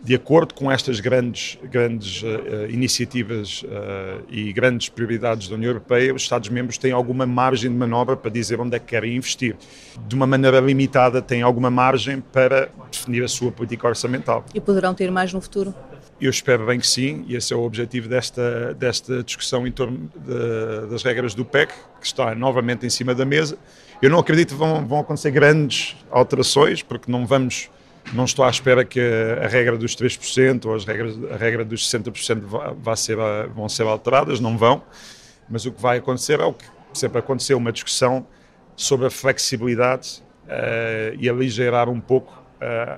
de 0.03 0.13
acordo 0.13 0.53
com 0.53 0.69
estas 0.69 0.99
grandes, 0.99 1.57
grandes 1.63 2.21
uh, 2.23 2.69
iniciativas 2.69 3.63
uh, 3.63 4.21
e 4.29 4.51
grandes 4.51 4.89
prioridades 4.89 5.47
da 5.47 5.55
União 5.55 5.69
Europeia, 5.69 6.13
os 6.13 6.23
Estados-membros 6.23 6.77
têm 6.77 6.91
alguma 6.91 7.25
margem 7.25 7.71
de 7.71 7.77
manobra 7.77 8.17
para 8.17 8.29
dizer 8.29 8.59
onde 8.59 8.75
é 8.75 8.79
que 8.79 8.87
querem 8.87 9.15
investir. 9.15 9.55
De 10.05 10.13
uma 10.13 10.27
maneira 10.27 10.59
limitada, 10.59 11.21
têm 11.21 11.41
alguma 11.41 11.71
margem 11.71 12.19
para 12.19 12.69
definir 12.91 13.23
a 13.23 13.29
sua 13.29 13.49
política 13.49 13.87
orçamental. 13.87 14.43
E 14.53 14.59
poderão 14.59 14.93
ter 14.93 15.09
mais 15.09 15.31
no 15.31 15.39
futuro? 15.39 15.73
Eu 16.21 16.29
espero 16.29 16.65
bem 16.65 16.79
que 16.79 16.87
sim, 16.87 17.25
e 17.27 17.35
esse 17.35 17.53
é 17.53 17.55
o 17.55 17.61
objetivo 17.61 18.07
desta, 18.07 18.73
desta 18.75 19.23
discussão 19.23 19.67
em 19.67 19.71
torno 19.71 20.09
de, 20.15 20.87
das 20.89 21.03
regras 21.03 21.33
do 21.33 21.43
PEC, 21.43 21.73
que 21.99 22.05
está 22.05 22.33
novamente 22.33 22.85
em 22.85 22.89
cima 22.89 23.13
da 23.13 23.25
mesa. 23.25 23.57
Eu 24.01 24.09
não 24.09 24.19
acredito 24.19 24.49
que 24.49 24.59
vão, 24.59 24.85
vão 24.85 24.99
acontecer 24.99 25.31
grandes 25.31 25.95
alterações, 26.11 26.81
porque 26.81 27.11
não 27.11 27.25
vamos, 27.25 27.69
não 28.13 28.25
estou 28.25 28.45
à 28.45 28.49
espera 28.49 28.85
que 28.85 28.99
a, 28.99 29.47
regra 29.47 29.77
dos 29.77 29.95
3% 29.95 30.65
ou 30.65 30.75
as 30.75 30.85
regras, 30.85 31.17
a 31.31 31.35
regra 31.35 31.65
dos 31.65 31.89
60% 31.89 32.41
vá, 32.41 32.73
vá 32.77 32.95
ser, 32.95 33.17
vão 33.53 33.67
ser 33.67 33.83
alteradas, 33.83 34.39
não 34.39 34.57
vão, 34.57 34.83
mas 35.49 35.65
o 35.65 35.71
que 35.71 35.81
vai 35.81 35.97
acontecer 35.97 36.39
é 36.39 36.45
o 36.45 36.53
que 36.53 36.65
sempre 36.93 37.19
aconteceu, 37.19 37.57
uma 37.57 37.71
discussão 37.71 38.25
sobre 38.75 39.07
a 39.07 39.09
flexibilidade 39.09 40.23
uh, 40.45 41.15
e 41.19 41.29
aligerar 41.29 41.89
um 41.89 41.99
pouco 41.99 42.42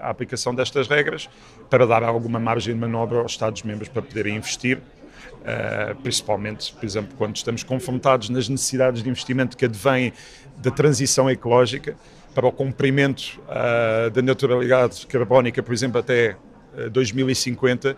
a 0.01 0.09
aplicação 0.09 0.53
destas 0.53 0.87
regras 0.87 1.29
para 1.69 1.85
dar 1.85 2.03
alguma 2.03 2.39
margem 2.39 2.73
de 2.73 2.79
manobra 2.79 3.19
aos 3.19 3.31
Estados-membros 3.31 3.89
para 3.89 4.01
poderem 4.01 4.35
investir, 4.35 4.77
uh, 4.77 5.95
principalmente, 6.01 6.73
por 6.73 6.85
exemplo, 6.85 7.15
quando 7.17 7.35
estamos 7.35 7.63
confrontados 7.63 8.29
nas 8.29 8.47
necessidades 8.49 9.01
de 9.03 9.09
investimento 9.09 9.57
que 9.57 9.65
advêm 9.65 10.13
da 10.57 10.71
transição 10.71 11.29
ecológica 11.29 11.95
para 12.33 12.45
o 12.45 12.51
cumprimento 12.51 13.41
uh, 13.47 14.09
da 14.09 14.21
neutralidade 14.21 15.07
carbónica, 15.07 15.63
por 15.63 15.73
exemplo, 15.73 15.99
até 15.99 16.35
2050. 16.91 17.95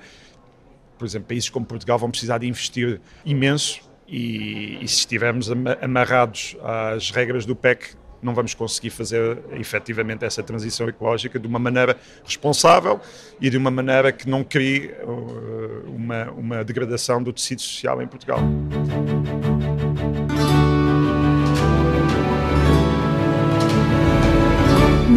Por 0.97 1.05
exemplo, 1.05 1.27
países 1.27 1.49
como 1.49 1.65
Portugal 1.65 1.97
vão 1.97 2.09
precisar 2.09 2.39
de 2.39 2.47
investir 2.47 2.99
imenso 3.25 3.81
e, 4.07 4.77
e 4.81 4.87
se 4.87 4.99
estivermos 4.99 5.49
amarrados 5.81 6.55
às 6.63 7.11
regras 7.11 7.45
do 7.45 7.55
PEC, 7.55 7.95
não 8.21 8.33
vamos 8.33 8.53
conseguir 8.53 8.89
fazer 8.89 9.39
efetivamente 9.51 10.25
essa 10.25 10.41
transição 10.43 10.87
ecológica 10.87 11.39
de 11.39 11.47
uma 11.47 11.59
maneira 11.59 11.97
responsável 12.23 12.99
e 13.39 13.49
de 13.49 13.57
uma 13.57 13.71
maneira 13.71 14.11
que 14.11 14.29
não 14.29 14.43
crie 14.43 14.91
uh, 15.03 15.83
uma, 15.87 16.31
uma 16.31 16.63
degradação 16.63 17.21
do 17.21 17.31
tecido 17.31 17.61
social 17.61 18.01
em 18.01 18.07
Portugal. 18.07 18.39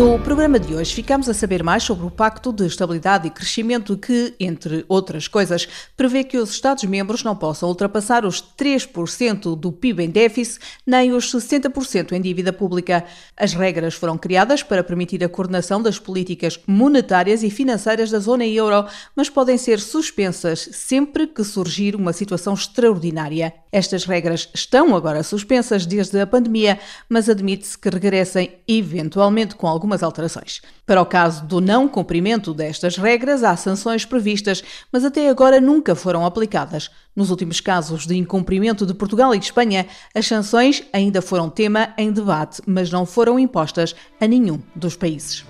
No 0.01 0.19
programa 0.19 0.59
de 0.59 0.75
hoje 0.75 0.95
ficamos 0.95 1.29
a 1.29 1.35
saber 1.35 1.63
mais 1.63 1.83
sobre 1.83 2.07
o 2.07 2.11
Pacto 2.11 2.55
de 2.55 2.65
Estabilidade 2.65 3.27
e 3.27 3.31
Crescimento 3.31 3.99
que, 3.99 4.35
entre 4.41 4.83
outras 4.89 5.29
coisas, 5.29 5.69
prevê 5.95 6.25
que 6.25 6.39
os 6.39 6.53
Estados-membros 6.53 7.23
não 7.23 7.37
possam 7.37 7.69
ultrapassar 7.69 8.25
os 8.25 8.43
3% 8.43 9.55
do 9.55 9.71
PIB 9.71 10.05
em 10.05 10.09
déficit 10.09 10.59
nem 10.87 11.13
os 11.13 11.31
60% 11.31 12.13
em 12.13 12.21
dívida 12.23 12.51
pública. 12.51 13.05
As 13.37 13.53
regras 13.53 13.93
foram 13.93 14.17
criadas 14.17 14.63
para 14.63 14.83
permitir 14.83 15.23
a 15.23 15.29
coordenação 15.29 15.83
das 15.83 15.99
políticas 15.99 16.59
monetárias 16.67 17.43
e 17.43 17.51
financeiras 17.51 18.11
da 18.11 18.21
zona 18.21 18.47
euro, 18.47 18.87
mas 19.15 19.29
podem 19.29 19.59
ser 19.59 19.79
suspensas 19.81 20.67
sempre 20.73 21.27
que 21.27 21.45
surgir 21.45 21.95
uma 21.95 22.15
situação 22.15 22.55
extraordinária. 22.55 23.53
Estas 23.71 24.07
regras 24.07 24.49
estão 24.55 24.97
agora 24.97 25.23
suspensas 25.23 25.85
desde 25.85 26.19
a 26.19 26.27
pandemia, 26.27 26.81
mas 27.07 27.29
admite-se 27.29 27.77
que 27.77 27.91
regressem 27.91 28.57
eventualmente 28.67 29.55
com 29.57 29.67
algumas 29.91 30.03
alterações. 30.03 30.63
Para 30.87 31.03
o 31.03 31.07
caso 31.07 31.45
do 31.45 31.61
não 31.61 31.89
cumprimento 31.89 32.55
destas 32.55 32.97
regras, 32.97 33.43
há 33.43 33.57
sanções 33.57 34.05
previstas, 34.05 34.63
mas 34.93 35.05
até 35.05 35.29
agora 35.29 35.61
nunca 35.61 35.95
foram 35.95 36.25
aplicadas. 36.25 36.91
Nos 37.15 37.31
últimos 37.31 37.61
casos 37.61 38.07
de 38.07 38.17
incumprimento 38.17 38.87
de 38.87 38.95
Portugal 38.95 39.35
e 39.35 39.39
de 39.39 39.47
Espanha, 39.47 39.87
as 40.15 40.27
sanções 40.27 40.85
ainda 40.93 41.21
foram 41.21 41.51
tema 41.51 41.93
em 41.99 42.13
debate, 42.13 42.63
mas 42.67 42.91
não 42.91 43.05
foram 43.05 43.39
impostas 43.39 43.95
a 44.21 44.27
nenhum 44.27 44.61
dos 44.75 44.97
países. 44.97 45.45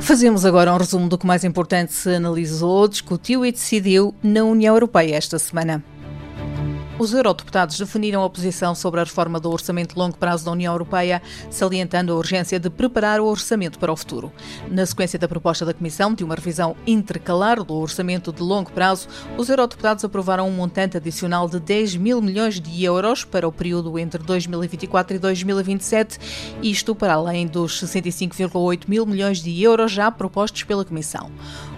Fazemos 0.00 0.44
agora 0.44 0.74
um 0.74 0.76
resumo 0.76 1.08
do 1.08 1.16
que 1.16 1.26
mais 1.26 1.44
importante 1.44 1.92
se 1.92 2.16
analisou, 2.16 2.88
discutiu 2.88 3.46
e 3.46 3.52
decidiu 3.52 4.12
na 4.20 4.42
União 4.42 4.74
Europeia 4.74 5.14
esta 5.14 5.38
semana. 5.38 5.84
Os 7.00 7.14
eurodeputados 7.14 7.78
definiram 7.78 8.22
a 8.22 8.28
posição 8.28 8.74
sobre 8.74 9.00
a 9.00 9.04
reforma 9.04 9.40
do 9.40 9.50
orçamento 9.50 9.94
de 9.94 9.98
longo 9.98 10.18
prazo 10.18 10.44
da 10.44 10.50
União 10.50 10.74
Europeia, 10.74 11.22
salientando 11.48 12.12
a 12.12 12.14
urgência 12.14 12.60
de 12.60 12.68
preparar 12.68 13.20
o 13.22 13.24
orçamento 13.24 13.78
para 13.78 13.90
o 13.90 13.96
futuro. 13.96 14.30
Na 14.70 14.84
sequência 14.84 15.18
da 15.18 15.26
proposta 15.26 15.64
da 15.64 15.72
Comissão 15.72 16.12
de 16.12 16.22
uma 16.22 16.34
revisão 16.34 16.76
intercalar 16.86 17.64
do 17.64 17.72
orçamento 17.72 18.30
de 18.34 18.42
longo 18.42 18.70
prazo, 18.70 19.08
os 19.38 19.48
eurodeputados 19.48 20.04
aprovaram 20.04 20.46
um 20.46 20.52
montante 20.52 20.98
adicional 20.98 21.48
de 21.48 21.58
10 21.58 21.96
mil 21.96 22.20
milhões 22.20 22.60
de 22.60 22.84
euros 22.84 23.24
para 23.24 23.48
o 23.48 23.52
período 23.52 23.98
entre 23.98 24.22
2024 24.22 25.16
e 25.16 25.18
2027, 25.18 26.18
isto 26.62 26.94
para 26.94 27.14
além 27.14 27.46
dos 27.46 27.82
65,8 27.82 28.82
mil 28.86 29.06
milhões 29.06 29.38
de 29.38 29.62
euros 29.62 29.90
já 29.90 30.10
propostos 30.10 30.64
pela 30.64 30.84
Comissão. 30.84 31.30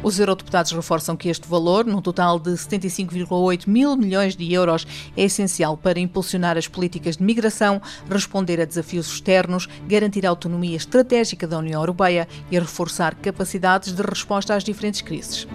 Os 0.02 0.18
eurodeputados 0.18 0.73
reforçam 0.73 1.16
que 1.16 1.28
este 1.28 1.47
valor, 1.47 1.85
num 1.85 2.02
total 2.02 2.40
de 2.40 2.50
75,8 2.50 3.68
mil 3.68 3.97
milhões 3.97 4.35
de 4.35 4.52
euros, 4.52 4.85
é 5.16 5.23
essencial 5.23 5.76
para 5.76 6.00
impulsionar 6.00 6.59
as 6.59 6.66
políticas 6.66 7.16
de 7.16 7.23
migração, 7.23 7.80
responder 8.11 8.61
a 8.61 8.64
desafios 8.64 9.06
externos, 9.06 9.68
garantir 9.87 10.26
a 10.26 10.30
autonomia 10.30 10.76
estratégica 10.76 11.47
da 11.47 11.59
União 11.59 11.80
Europeia 11.80 12.26
e 12.50 12.59
reforçar 12.59 13.14
capacidades 13.14 13.92
de 13.92 14.02
resposta 14.02 14.54
às 14.54 14.64
diferentes 14.64 15.02
crises. 15.02 15.47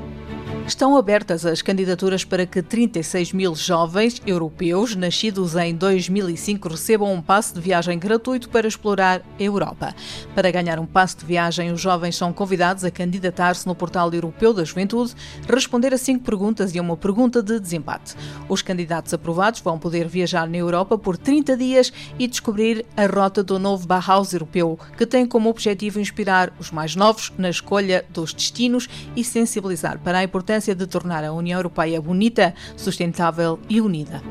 Estão 0.68 0.98
abertas 0.98 1.46
as 1.46 1.62
candidaturas 1.62 2.26
para 2.26 2.46
que 2.46 2.62
36 2.62 3.32
mil 3.32 3.56
jovens 3.56 4.22
europeus 4.28 4.98
nascidos 4.98 5.56
em 5.56 5.74
2005 5.74 6.68
recebam 6.68 7.14
um 7.14 7.22
passe 7.22 7.54
de 7.54 7.62
viagem 7.62 7.98
gratuito 7.98 8.50
para 8.50 8.68
explorar 8.68 9.22
a 9.40 9.42
Europa. 9.42 9.96
Para 10.36 10.52
ganhar 10.52 10.78
um 10.78 10.86
passe 10.86 11.16
de 11.16 11.26
viagem, 11.26 11.72
os 11.72 11.80
jovens 11.80 12.18
são 12.18 12.34
convidados 12.34 12.84
a 12.84 12.92
candidatar-se 12.92 13.66
no 13.66 13.74
Portal 13.74 14.14
Europeu 14.14 14.54
da 14.54 14.66
Juventude, 14.66 15.16
responder 15.48 15.94
a 15.94 15.98
cinco 15.98 16.26
perguntas 16.26 16.76
e 16.76 16.80
a 16.80 16.82
uma 16.82 16.98
pergunta 16.98 17.42
de 17.42 17.62
desempate. 17.62 18.16
Os 18.50 18.62
candidatos 18.62 19.14
aprovados 19.14 19.62
vão 19.62 19.80
poder 19.80 20.06
viajar 20.06 20.50
na 20.50 20.58
Europa 20.58 20.98
por 20.98 21.16
30 21.18 21.56
dias 21.56 21.94
e 22.20 22.28
descobrir 22.28 22.86
a 22.98 23.06
rota 23.06 23.42
do 23.42 23.58
novo 23.58 23.88
Bauhaus 23.88 24.34
europeu, 24.34 24.78
que 24.98 25.06
tem 25.06 25.26
como 25.26 25.50
objetivo 25.50 26.02
inspirar 26.02 26.52
os 26.60 26.72
mais 26.72 26.94
novos 26.94 27.32
na 27.38 27.50
escolha 27.50 28.04
dos 28.10 28.34
destinos 28.34 28.90
e 29.16 29.24
sensibilizar 29.24 29.98
para 30.00 30.18
a 30.18 30.24
importância 30.26 30.57
importância 30.58 30.76
de 30.76 30.88
tornar 30.88 31.24
a 31.24 31.32
União 31.32 31.60
Europeia 31.60 32.02
bonita, 32.02 32.54
sustentável 32.76 33.60
e 33.70 33.80
unida. 33.80 34.22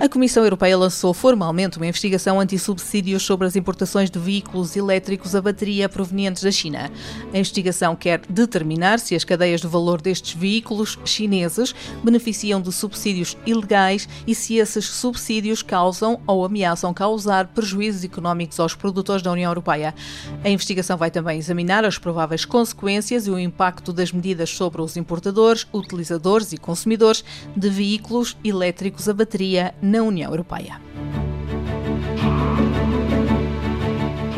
A 0.00 0.08
Comissão 0.08 0.42
Europeia 0.42 0.76
lançou 0.76 1.14
formalmente 1.14 1.76
uma 1.76 1.86
investigação 1.86 2.40
anti-subsídios 2.40 3.22
sobre 3.22 3.46
as 3.46 3.54
importações 3.54 4.10
de 4.10 4.18
veículos 4.18 4.74
elétricos 4.76 5.36
a 5.36 5.40
bateria 5.40 5.88
provenientes 5.88 6.42
da 6.42 6.50
China. 6.50 6.90
A 7.32 7.38
investigação 7.38 7.94
quer 7.94 8.20
determinar 8.28 8.98
se 8.98 9.14
as 9.14 9.22
cadeias 9.22 9.60
de 9.60 9.68
valor 9.68 10.02
destes 10.02 10.34
veículos 10.34 10.98
chineses 11.04 11.72
beneficiam 12.02 12.60
de 12.60 12.72
subsídios 12.72 13.36
ilegais 13.46 14.08
e 14.26 14.34
se 14.34 14.56
esses 14.56 14.84
subsídios 14.84 15.62
causam 15.62 16.20
ou 16.26 16.44
ameaçam 16.44 16.92
causar 16.92 17.46
prejuízos 17.46 18.02
económicos 18.02 18.58
aos 18.58 18.74
produtores 18.74 19.22
da 19.22 19.30
União 19.30 19.50
Europeia. 19.50 19.94
A 20.42 20.50
investigação 20.50 20.96
vai 20.96 21.10
também 21.10 21.38
examinar 21.38 21.84
as 21.84 21.98
prováveis 21.98 22.44
consequências 22.44 23.28
e 23.28 23.30
o 23.30 23.38
impacto 23.38 23.92
das 23.92 24.10
medidas 24.10 24.50
sobre 24.50 24.82
os 24.82 24.96
importadores, 24.96 25.68
utilizadores 25.72 26.52
e 26.52 26.58
consumidores 26.58 27.24
de 27.56 27.70
veículos 27.70 28.36
elétricos 28.44 29.08
a 29.08 29.14
bateria 29.14 29.72
na 29.84 30.02
União 30.02 30.30
Europeia. 30.30 30.80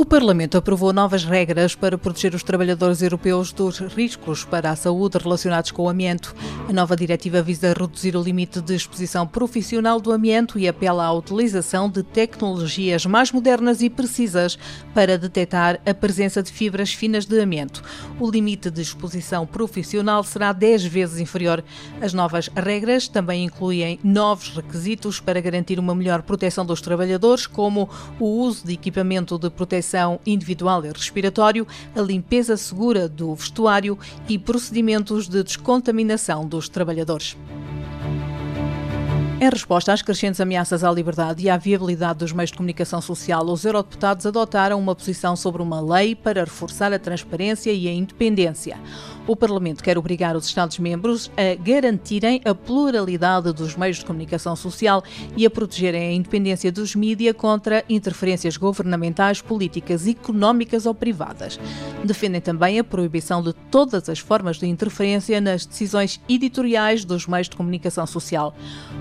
O 0.06 0.08
Parlamento 0.08 0.56
aprovou 0.56 0.92
novas 0.92 1.24
regras 1.24 1.74
para 1.74 1.98
proteger 1.98 2.32
os 2.32 2.44
trabalhadores 2.44 3.02
europeus 3.02 3.52
dos 3.52 3.80
riscos 3.80 4.44
para 4.44 4.70
a 4.70 4.76
saúde 4.76 5.18
relacionados 5.18 5.72
com 5.72 5.82
o 5.82 5.88
amianto. 5.88 6.32
A 6.68 6.72
nova 6.72 6.94
diretiva 6.94 7.42
visa 7.42 7.74
reduzir 7.76 8.14
o 8.14 8.22
limite 8.22 8.60
de 8.60 8.76
exposição 8.76 9.26
profissional 9.26 10.00
do 10.00 10.12
amianto 10.12 10.60
e 10.60 10.68
apela 10.68 11.04
à 11.04 11.12
utilização 11.12 11.90
de 11.90 12.04
tecnologias 12.04 13.04
mais 13.04 13.32
modernas 13.32 13.82
e 13.82 13.90
precisas 13.90 14.56
para 14.94 15.18
detectar 15.18 15.80
a 15.84 15.92
presença 15.92 16.40
de 16.40 16.52
fibras 16.52 16.92
finas 16.92 17.26
de 17.26 17.40
amianto. 17.40 17.82
O 18.20 18.30
limite 18.30 18.70
de 18.70 18.82
exposição 18.82 19.44
profissional 19.44 20.22
será 20.22 20.52
10 20.52 20.84
vezes 20.84 21.18
inferior. 21.18 21.64
As 22.00 22.14
novas 22.14 22.46
regras 22.54 23.08
também 23.08 23.44
incluem 23.44 23.98
novos 24.04 24.50
requisitos 24.50 25.18
para 25.18 25.40
garantir 25.40 25.80
uma 25.80 25.96
melhor 25.96 26.22
proteção 26.22 26.64
dos 26.64 26.80
trabalhadores, 26.80 27.44
como 27.44 27.90
o 28.20 28.26
uso 28.26 28.64
de 28.64 28.74
equipamento 28.74 29.36
de 29.36 29.50
proteção 29.50 29.95
proteção 29.96 30.20
individual 30.26 30.84
e 30.84 30.88
respiratório, 30.88 31.66
a 31.94 32.00
limpeza 32.00 32.56
segura 32.56 33.08
do 33.08 33.34
vestuário 33.34 33.98
e 34.28 34.38
procedimentos 34.38 35.26
de 35.26 35.42
descontaminação 35.42 36.46
dos 36.46 36.68
trabalhadores. 36.68 37.36
Em 39.38 39.50
resposta 39.50 39.92
às 39.92 40.00
crescentes 40.00 40.40
ameaças 40.40 40.82
à 40.82 40.90
liberdade 40.90 41.44
e 41.44 41.50
à 41.50 41.58
viabilidade 41.58 42.20
dos 42.20 42.32
meios 42.32 42.50
de 42.50 42.56
comunicação 42.56 43.02
social, 43.02 43.44
os 43.44 43.66
eurodeputados 43.66 44.24
adotaram 44.24 44.78
uma 44.78 44.94
posição 44.94 45.36
sobre 45.36 45.60
uma 45.60 45.78
lei 45.78 46.14
para 46.14 46.44
reforçar 46.44 46.90
a 46.90 46.98
transparência 46.98 47.70
e 47.70 47.86
a 47.86 47.92
independência. 47.92 48.78
O 49.26 49.36
Parlamento 49.36 49.82
quer 49.82 49.98
obrigar 49.98 50.36
os 50.36 50.46
Estados-membros 50.46 51.30
a 51.36 51.54
garantirem 51.60 52.40
a 52.46 52.54
pluralidade 52.54 53.52
dos 53.52 53.76
meios 53.76 53.98
de 53.98 54.06
comunicação 54.06 54.56
social 54.56 55.02
e 55.36 55.44
a 55.44 55.50
protegerem 55.50 56.08
a 56.08 56.12
independência 56.12 56.72
dos 56.72 56.94
mídias 56.94 57.34
contra 57.36 57.84
interferências 57.90 58.56
governamentais, 58.56 59.42
políticas, 59.42 60.06
económicas 60.06 60.86
ou 60.86 60.94
privadas. 60.94 61.58
Defendem 62.04 62.40
também 62.40 62.78
a 62.78 62.84
proibição 62.84 63.42
de 63.42 63.52
todas 63.52 64.08
as 64.08 64.20
formas 64.20 64.58
de 64.58 64.66
interferência 64.66 65.40
nas 65.40 65.66
decisões 65.66 66.20
editoriais 66.26 67.04
dos 67.04 67.26
meios 67.26 67.48
de 67.48 67.56
comunicação 67.56 68.06
social. 68.06 68.54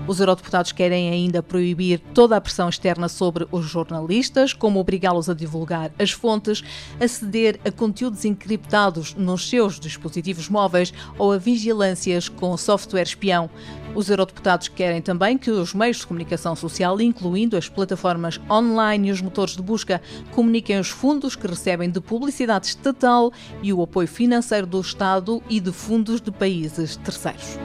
Os 0.08 0.20
eurodeputados 0.26 0.72
querem 0.72 1.08
ainda 1.08 1.42
proibir 1.42 2.00
toda 2.12 2.36
a 2.36 2.40
pressão 2.40 2.68
externa 2.68 3.08
sobre 3.08 3.46
os 3.52 3.64
jornalistas, 3.64 4.52
como 4.52 4.80
obrigá-los 4.80 5.30
a 5.30 5.34
divulgar 5.34 5.92
as 5.98 6.10
fontes, 6.10 6.62
aceder 7.00 7.60
a 7.64 7.70
conteúdos 7.70 8.24
encriptados 8.24 9.14
nos 9.14 9.48
seus 9.48 9.78
dispositivos 9.78 10.48
móveis 10.48 10.92
ou 11.16 11.32
a 11.32 11.38
vigilâncias 11.38 12.28
com 12.28 12.56
software 12.56 13.02
espião. 13.02 13.48
Os 13.94 14.10
eurodeputados 14.10 14.68
querem 14.68 15.00
também 15.00 15.38
que 15.38 15.50
os 15.50 15.72
meios 15.72 15.98
de 15.98 16.06
comunicação 16.06 16.54
social, 16.54 17.00
incluindo 17.00 17.56
as 17.56 17.68
plataformas 17.68 18.40
online 18.50 19.08
e 19.08 19.12
os 19.12 19.22
motores 19.22 19.56
de 19.56 19.62
busca, 19.62 20.02
comuniquem 20.32 20.78
os 20.78 20.88
fundos 20.88 21.34
que 21.36 21.46
recebem 21.46 21.88
de 21.88 22.00
publicidade 22.00 22.66
estatal 22.66 23.32
e 23.62 23.72
o 23.72 23.80
apoio 23.80 24.08
financeiro 24.08 24.66
do 24.66 24.80
Estado 24.80 25.42
e 25.48 25.60
de 25.60 25.72
fundos 25.72 26.20
de 26.20 26.30
países 26.30 26.96
terceiros. 26.96 27.58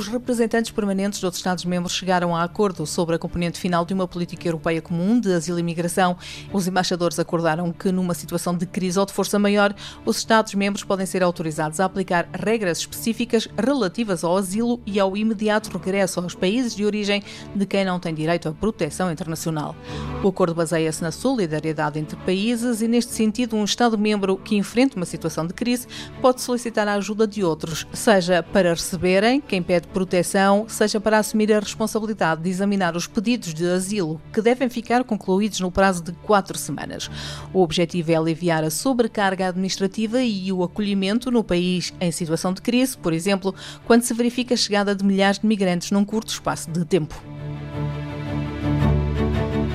Os 0.00 0.08
representantes 0.08 0.70
permanentes 0.70 1.20
dos 1.20 1.36
Estados-membros 1.36 1.92
chegaram 1.92 2.34
a 2.34 2.42
acordo 2.42 2.86
sobre 2.86 3.16
a 3.16 3.18
componente 3.18 3.60
final 3.60 3.84
de 3.84 3.92
uma 3.92 4.08
política 4.08 4.48
europeia 4.48 4.80
comum 4.80 5.20
de 5.20 5.30
asilo 5.30 5.58
e 5.58 5.62
migração. 5.62 6.16
Os 6.54 6.66
embaixadores 6.66 7.18
acordaram 7.18 7.70
que, 7.70 7.92
numa 7.92 8.14
situação 8.14 8.56
de 8.56 8.64
crise 8.64 8.98
ou 8.98 9.04
de 9.04 9.12
força 9.12 9.38
maior, 9.38 9.74
os 10.06 10.16
Estados-membros 10.16 10.84
podem 10.84 11.04
ser 11.04 11.22
autorizados 11.22 11.80
a 11.80 11.84
aplicar 11.84 12.26
regras 12.32 12.78
específicas 12.78 13.46
relativas 13.62 14.24
ao 14.24 14.38
asilo 14.38 14.80
e 14.86 14.98
ao 14.98 15.14
imediato 15.18 15.68
regresso 15.76 16.18
aos 16.18 16.34
países 16.34 16.74
de 16.74 16.82
origem 16.86 17.22
de 17.54 17.66
quem 17.66 17.84
não 17.84 18.00
tem 18.00 18.14
direito 18.14 18.48
à 18.48 18.52
proteção 18.52 19.12
internacional. 19.12 19.76
O 20.24 20.28
acordo 20.28 20.54
baseia-se 20.54 21.02
na 21.02 21.12
solidariedade 21.12 21.98
entre 21.98 22.16
países 22.16 22.80
e, 22.80 22.88
neste 22.88 23.12
sentido, 23.12 23.54
um 23.54 23.64
Estado-membro 23.64 24.38
que 24.38 24.56
enfrenta 24.56 24.96
uma 24.96 25.04
situação 25.04 25.46
de 25.46 25.52
crise 25.52 25.86
pode 26.22 26.40
solicitar 26.40 26.88
a 26.88 26.94
ajuda 26.94 27.26
de 27.26 27.44
outros, 27.44 27.86
seja 27.92 28.42
para 28.42 28.70
receberem 28.70 29.42
quem 29.42 29.62
pede 29.62 29.89
proteção, 29.92 30.66
seja 30.68 31.00
para 31.00 31.18
assumir 31.18 31.52
a 31.52 31.60
responsabilidade 31.60 32.42
de 32.42 32.50
examinar 32.50 32.96
os 32.96 33.06
pedidos 33.06 33.52
de 33.52 33.66
asilo, 33.66 34.20
que 34.32 34.40
devem 34.40 34.68
ficar 34.68 35.04
concluídos 35.04 35.60
no 35.60 35.70
prazo 35.70 36.02
de 36.02 36.12
quatro 36.12 36.56
semanas. 36.56 37.10
O 37.52 37.62
objetivo 37.62 38.12
é 38.12 38.16
aliviar 38.16 38.64
a 38.64 38.70
sobrecarga 38.70 39.48
administrativa 39.48 40.22
e 40.22 40.52
o 40.52 40.62
acolhimento 40.62 41.30
no 41.30 41.44
país 41.44 41.92
em 42.00 42.10
situação 42.10 42.52
de 42.52 42.62
crise, 42.62 42.96
por 42.96 43.12
exemplo, 43.12 43.54
quando 43.86 44.02
se 44.02 44.14
verifica 44.14 44.54
a 44.54 44.56
chegada 44.56 44.94
de 44.94 45.04
milhares 45.04 45.38
de 45.38 45.46
migrantes 45.46 45.90
num 45.90 46.04
curto 46.04 46.28
espaço 46.28 46.70
de 46.70 46.84
tempo. 46.84 47.39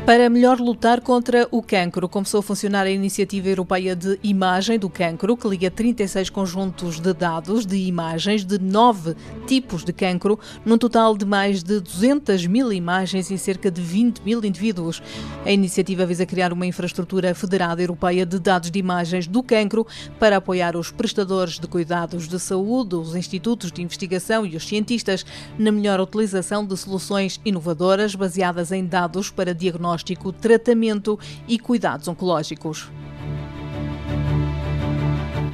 Para 0.05 0.29
melhor 0.29 0.59
lutar 0.59 1.01
contra 1.01 1.47
o 1.49 1.63
cancro, 1.63 2.07
começou 2.07 2.39
a 2.39 2.43
funcionar 2.43 2.85
a 2.85 2.91
Iniciativa 2.91 3.49
Europeia 3.49 3.95
de 3.95 4.19
Imagem 4.21 4.77
do 4.77 4.87
Cancro, 4.87 5.35
que 5.35 5.47
liga 5.47 5.71
36 5.71 6.29
conjuntos 6.29 6.99
de 6.99 7.11
dados 7.11 7.65
de 7.65 7.75
imagens 7.75 8.45
de 8.45 8.59
nove 8.59 9.15
tipos 9.47 9.83
de 9.83 9.91
cancro, 9.91 10.39
num 10.63 10.77
total 10.77 11.17
de 11.17 11.25
mais 11.25 11.63
de 11.63 11.79
200 11.79 12.45
mil 12.45 12.71
imagens 12.71 13.31
em 13.31 13.37
cerca 13.37 13.71
de 13.71 13.81
20 13.81 14.19
mil 14.19 14.45
indivíduos. 14.45 15.01
A 15.43 15.51
iniciativa 15.51 16.05
visa 16.05 16.23
criar 16.23 16.53
uma 16.53 16.67
infraestrutura 16.67 17.33
federada 17.33 17.81
europeia 17.81 18.27
de 18.27 18.37
dados 18.37 18.69
de 18.69 18.77
imagens 18.77 19.25
do 19.25 19.41
cancro 19.41 19.87
para 20.19 20.37
apoiar 20.37 20.75
os 20.77 20.91
prestadores 20.91 21.57
de 21.57 21.65
cuidados 21.65 22.27
de 22.27 22.39
saúde, 22.39 22.93
os 22.93 23.15
institutos 23.15 23.71
de 23.71 23.81
investigação 23.81 24.45
e 24.45 24.55
os 24.55 24.67
cientistas 24.67 25.25
na 25.57 25.71
melhor 25.71 25.99
utilização 25.99 26.63
de 26.63 26.77
soluções 26.77 27.41
inovadoras 27.43 28.13
baseadas 28.13 28.71
em 28.71 28.85
dados 28.85 29.31
para 29.31 29.51
diagnóstico 29.55 29.94
diagnóstico, 29.95 30.31
tratamento 30.33 31.19
e 31.47 31.57
cuidados 31.57 32.07
oncológicos. 32.07 32.89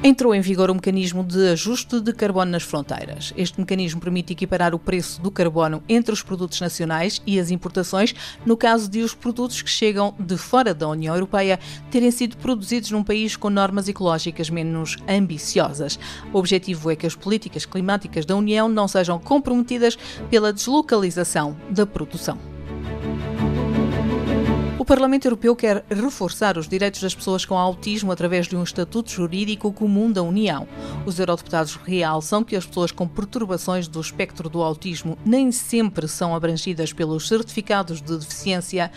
Entrou 0.04 0.34
em 0.34 0.40
vigor 0.40 0.68
o 0.68 0.74
mecanismo 0.74 1.22
de 1.22 1.50
ajuste 1.50 2.00
de 2.00 2.12
carbono 2.12 2.50
nas 2.50 2.64
fronteiras. 2.64 3.32
Este 3.36 3.60
mecanismo 3.60 4.00
permite 4.00 4.32
equiparar 4.32 4.74
o 4.74 4.78
preço 4.78 5.22
do 5.22 5.30
carbono 5.30 5.80
entre 5.88 6.12
os 6.12 6.20
produtos 6.20 6.60
nacionais 6.60 7.22
e 7.24 7.38
as 7.38 7.52
importações, 7.52 8.12
no 8.44 8.56
caso 8.56 8.90
de 8.90 8.98
os 8.98 9.14
produtos 9.14 9.62
que 9.62 9.70
chegam 9.70 10.12
de 10.18 10.36
fora 10.36 10.74
da 10.74 10.88
União 10.88 11.14
Europeia 11.14 11.56
terem 11.88 12.10
sido 12.10 12.36
produzidos 12.36 12.90
num 12.90 13.04
país 13.04 13.36
com 13.36 13.48
normas 13.48 13.86
ecológicas 13.86 14.50
menos 14.50 14.96
ambiciosas. 15.08 15.96
O 16.32 16.38
objetivo 16.38 16.90
é 16.90 16.96
que 16.96 17.06
as 17.06 17.14
políticas 17.14 17.64
climáticas 17.64 18.26
da 18.26 18.34
União 18.34 18.68
não 18.68 18.88
sejam 18.88 19.20
comprometidas 19.20 19.96
pela 20.28 20.52
deslocalização 20.52 21.56
da 21.70 21.86
produção. 21.86 22.51
O 24.82 24.84
Parlamento 24.84 25.26
Europeu 25.26 25.54
quer 25.54 25.84
reforçar 25.88 26.58
os 26.58 26.68
direitos 26.68 27.00
das 27.00 27.14
pessoas 27.14 27.44
com 27.44 27.56
autismo 27.56 28.10
através 28.10 28.48
de 28.48 28.56
um 28.56 28.64
estatuto 28.64 29.12
jurídico 29.12 29.72
comum 29.72 30.10
da 30.10 30.24
União. 30.24 30.66
Os 31.06 31.20
eurodeputados 31.20 31.76
realçam 31.76 32.42
que 32.42 32.56
as 32.56 32.66
pessoas 32.66 32.90
com 32.90 33.06
perturbações 33.06 33.86
do 33.86 34.00
espectro 34.00 34.48
do 34.48 34.60
autismo 34.60 35.16
nem 35.24 35.52
sempre 35.52 36.08
são 36.08 36.34
abrangidas 36.34 36.92
pelos 36.92 37.28
certificados 37.28 38.02
de 38.02 38.18
deficiência. 38.18 38.90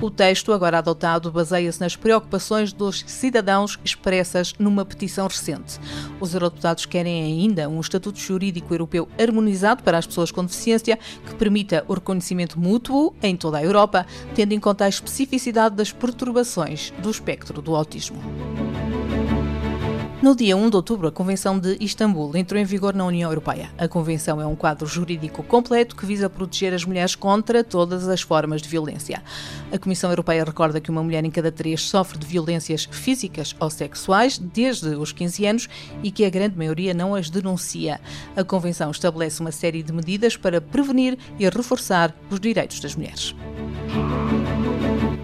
O 0.00 0.10
texto, 0.10 0.54
agora 0.54 0.78
adotado, 0.78 1.30
baseia-se 1.30 1.82
nas 1.82 1.94
preocupações 1.94 2.72
dos 2.72 3.04
cidadãos 3.06 3.78
expressas 3.84 4.54
numa 4.58 4.86
petição 4.86 5.26
recente. 5.26 5.78
Os 6.18 6.32
eurodeputados 6.32 6.86
querem 6.86 7.24
ainda 7.24 7.68
um 7.68 7.78
estatuto 7.78 8.18
jurídico 8.18 8.72
europeu 8.72 9.06
harmonizado 9.20 9.82
para 9.82 9.98
as 9.98 10.06
pessoas 10.06 10.30
com 10.30 10.42
deficiência 10.42 10.98
que 11.26 11.34
permita 11.34 11.84
o 11.88 11.92
reconhecimento 11.92 12.58
mútuo 12.58 13.14
em 13.22 13.36
toda 13.36 13.58
a 13.58 13.62
Europa, 13.62 14.06
tendo 14.34 14.54
em 14.54 14.58
conta 14.58 14.86
a 14.86 14.88
especificidade 14.88 15.25
especificidade 15.26 15.74
das 15.74 15.90
perturbações 15.90 16.92
do 16.98 17.10
espectro 17.10 17.60
do 17.60 17.74
autismo. 17.74 18.22
No 20.22 20.34
dia 20.34 20.56
1 20.56 20.70
de 20.70 20.76
outubro, 20.76 21.08
a 21.08 21.12
Convenção 21.12 21.58
de 21.58 21.76
Istambul 21.78 22.36
entrou 22.36 22.60
em 22.60 22.64
vigor 22.64 22.94
na 22.94 23.04
União 23.04 23.30
Europeia. 23.30 23.70
A 23.76 23.86
Convenção 23.86 24.40
é 24.40 24.46
um 24.46 24.56
quadro 24.56 24.86
jurídico 24.86 25.42
completo 25.42 25.94
que 25.94 26.06
visa 26.06 26.30
proteger 26.30 26.72
as 26.72 26.84
mulheres 26.84 27.14
contra 27.14 27.62
todas 27.62 28.08
as 28.08 28.22
formas 28.22 28.62
de 28.62 28.68
violência. 28.68 29.22
A 29.70 29.78
Comissão 29.78 30.10
Europeia 30.10 30.42
recorda 30.42 30.80
que 30.80 30.90
uma 30.90 31.02
mulher 31.02 31.24
em 31.24 31.30
cada 31.30 31.52
três 31.52 31.82
sofre 31.82 32.18
de 32.18 32.26
violências 32.26 32.88
físicas 32.90 33.54
ou 33.60 33.68
sexuais 33.68 34.38
desde 34.38 34.88
os 34.88 35.12
15 35.12 35.46
anos 35.46 35.68
e 36.02 36.10
que 36.10 36.24
a 36.24 36.30
grande 36.30 36.56
maioria 36.56 36.94
não 36.94 37.14
as 37.14 37.28
denuncia. 37.28 38.00
A 38.34 38.42
Convenção 38.42 38.90
estabelece 38.90 39.40
uma 39.40 39.52
série 39.52 39.82
de 39.82 39.92
medidas 39.92 40.36
para 40.36 40.60
prevenir 40.60 41.18
e 41.38 41.48
reforçar 41.48 42.14
os 42.30 42.40
direitos 42.40 42.80
das 42.80 42.96
mulheres. 42.96 43.34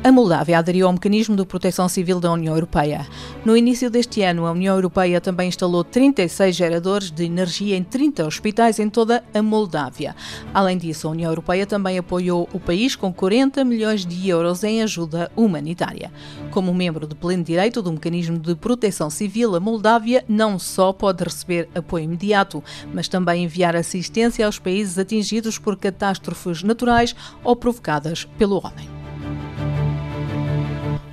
A 0.04 0.10
Moldávia 0.10 0.58
aderiu 0.58 0.88
ao 0.88 0.92
mecanismo 0.92 1.36
de 1.36 1.46
proteção 1.46 1.88
civil 1.88 2.18
da 2.18 2.32
União 2.32 2.56
Europeia. 2.56 3.06
No 3.44 3.56
início 3.56 3.88
deste 3.88 4.20
ano, 4.22 4.46
a 4.46 4.50
União 4.50 4.74
Europeia 4.74 5.20
também 5.20 5.46
instalou 5.46 5.84
36 5.84 6.56
geradores 6.56 7.08
de 7.08 7.24
energia 7.24 7.76
em 7.76 7.84
30 7.84 8.26
hospitais 8.26 8.80
em 8.80 8.90
toda 8.90 9.22
a 9.32 9.40
Moldávia. 9.40 10.16
Além 10.52 10.76
disso, 10.76 11.06
a 11.06 11.12
União 11.12 11.30
Europeia 11.30 11.66
também 11.66 11.98
apoiou 11.98 12.48
o 12.52 12.58
país 12.58 12.96
com 12.96 13.12
40 13.12 13.64
milhões 13.64 14.04
de 14.04 14.28
euros 14.28 14.64
em 14.64 14.82
ajuda 14.82 15.30
humanitária. 15.36 16.10
Como 16.50 16.74
membro 16.74 17.06
de 17.06 17.14
pleno 17.14 17.44
direito 17.44 17.80
do 17.80 17.92
mecanismo 17.92 18.40
de 18.40 18.56
proteção 18.56 19.08
civil, 19.08 19.54
a 19.54 19.60
Moldávia 19.60 20.24
não 20.28 20.58
só 20.58 20.92
pode 20.92 21.22
receber 21.22 21.68
apoio 21.76 22.06
imediato, 22.06 22.60
mas 22.92 23.06
também 23.06 23.44
enviar 23.44 23.76
assistência 23.76 24.46
aos 24.46 24.58
países 24.58 24.98
atingidos 24.98 25.58
por 25.58 25.76
catástrofes 25.76 26.64
naturais 26.64 27.14
ou 27.44 27.54
provocadas 27.54 28.24
pelo 28.36 28.56
homem. 28.56 28.91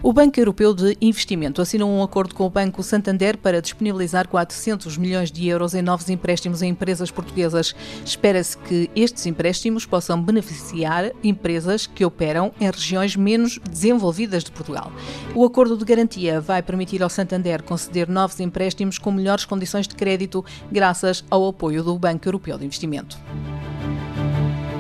O 0.01 0.13
Banco 0.13 0.39
Europeu 0.39 0.73
de 0.73 0.97
Investimento 1.01 1.62
assinou 1.62 1.89
um 1.89 2.01
acordo 2.01 2.33
com 2.33 2.45
o 2.45 2.49
Banco 2.49 2.81
Santander 2.81 3.38
para 3.38 3.62
disponibilizar 3.62 4.29
400 4.29 4.97
milhões 4.97 5.29
de 5.29 5.45
euros 5.45 5.73
em 5.73 5.81
novos 5.81 6.09
empréstimos 6.09 6.62
a 6.62 6.65
empresas 6.65 7.12
portuguesas. 7.12 7.75
Espera-se 8.05 8.57
que 8.59 8.89
estes 8.95 9.25
empréstimos 9.25 9.85
possam 9.85 10.21
beneficiar 10.21 11.12
empresas 11.21 11.85
que 11.85 12.05
operam 12.05 12.53
em 12.62 12.71
regiões 12.71 13.17
menos 13.17 13.59
desenvolvidas 13.69 14.45
de 14.45 14.51
Portugal. 14.51 14.89
O 15.35 15.43
acordo 15.43 15.75
de 15.75 15.83
garantia 15.83 16.39
vai 16.39 16.62
permitir 16.62 17.03
ao 17.03 17.09
Santander 17.09 17.62
conceder 17.62 18.07
novos 18.07 18.39
empréstimos 18.39 18.97
com 18.97 19.12
melhores 19.12 19.43
condições 19.43 19.85
de 19.85 19.95
crédito, 19.95 20.45
graças 20.71 21.25
ao 21.29 21.45
apoio 21.45 21.83
do 21.83 21.99
Banco 21.99 22.25
Europeu 22.25 22.57
de 22.57 22.65
Investimento. 22.65 23.17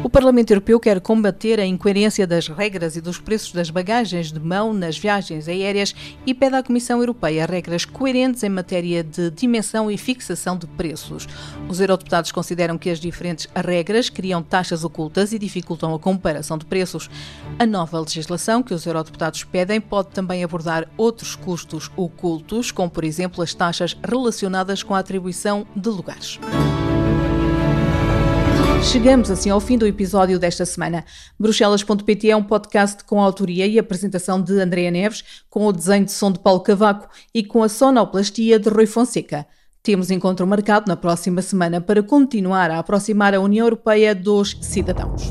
O 0.01 0.09
Parlamento 0.09 0.51
Europeu 0.51 0.79
quer 0.79 1.01
combater 1.01 1.59
a 1.59 1.65
incoerência 1.65 2.25
das 2.25 2.47
regras 2.47 2.95
e 2.95 3.01
dos 3.01 3.19
preços 3.19 3.51
das 3.51 3.69
bagagens 3.69 4.31
de 4.31 4.39
mão 4.39 4.73
nas 4.73 4.97
viagens 4.97 5.49
aéreas 5.49 5.93
e 6.25 6.33
pede 6.33 6.55
à 6.55 6.63
Comissão 6.63 6.99
Europeia 6.99 7.45
regras 7.45 7.83
coerentes 7.83 8.41
em 8.41 8.49
matéria 8.49 9.03
de 9.03 9.29
dimensão 9.29 9.91
e 9.91 9.97
fixação 9.97 10.57
de 10.57 10.65
preços. 10.67 11.27
Os 11.67 11.81
eurodeputados 11.81 12.31
consideram 12.31 12.77
que 12.77 12.89
as 12.89 12.97
diferentes 12.97 13.45
regras 13.53 14.09
criam 14.09 14.41
taxas 14.41 14.85
ocultas 14.85 15.33
e 15.33 15.39
dificultam 15.39 15.93
a 15.93 15.99
comparação 15.99 16.57
de 16.57 16.65
preços. 16.65 17.09
A 17.59 17.65
nova 17.65 17.99
legislação 17.99 18.63
que 18.63 18.73
os 18.73 18.85
eurodeputados 18.85 19.43
pedem 19.43 19.81
pode 19.81 20.09
também 20.09 20.45
abordar 20.45 20.87
outros 20.95 21.35
custos 21.35 21.91
ocultos, 21.97 22.71
como 22.71 22.89
por 22.89 23.03
exemplo 23.03 23.43
as 23.43 23.53
taxas 23.53 23.97
relacionadas 24.01 24.81
com 24.81 24.95
a 24.95 24.99
atribuição 24.99 25.67
de 25.75 25.89
lugares. 25.89 26.39
Chegamos 28.83 29.29
assim 29.29 29.49
ao 29.49 29.59
fim 29.59 29.77
do 29.77 29.85
episódio 29.85 30.39
desta 30.39 30.65
semana. 30.65 31.05
Bruxelas.pt 31.39 32.29
é 32.29 32.35
um 32.35 32.43
podcast 32.43 33.03
com 33.03 33.21
a 33.21 33.25
autoria 33.25 33.67
e 33.67 33.77
apresentação 33.77 34.41
de 34.41 34.59
Andréa 34.59 34.89
Neves, 34.89 35.43
com 35.49 35.65
o 35.67 35.71
desenho 35.71 36.05
de 36.05 36.11
som 36.11 36.31
de 36.31 36.39
Paulo 36.39 36.61
Cavaco 36.61 37.09
e 37.33 37.43
com 37.43 37.61
a 37.61 37.69
sonoplastia 37.69 38.57
de 38.57 38.69
Rui 38.69 38.87
Fonseca. 38.87 39.45
Temos 39.83 40.09
encontro 40.09 40.47
marcado 40.47 40.87
na 40.87 40.95
próxima 40.95 41.41
semana 41.41 41.79
para 41.79 42.01
continuar 42.01 42.71
a 42.71 42.79
aproximar 42.79 43.33
a 43.33 43.39
União 43.39 43.65
Europeia 43.65 44.15
dos 44.15 44.57
cidadãos. 44.61 45.29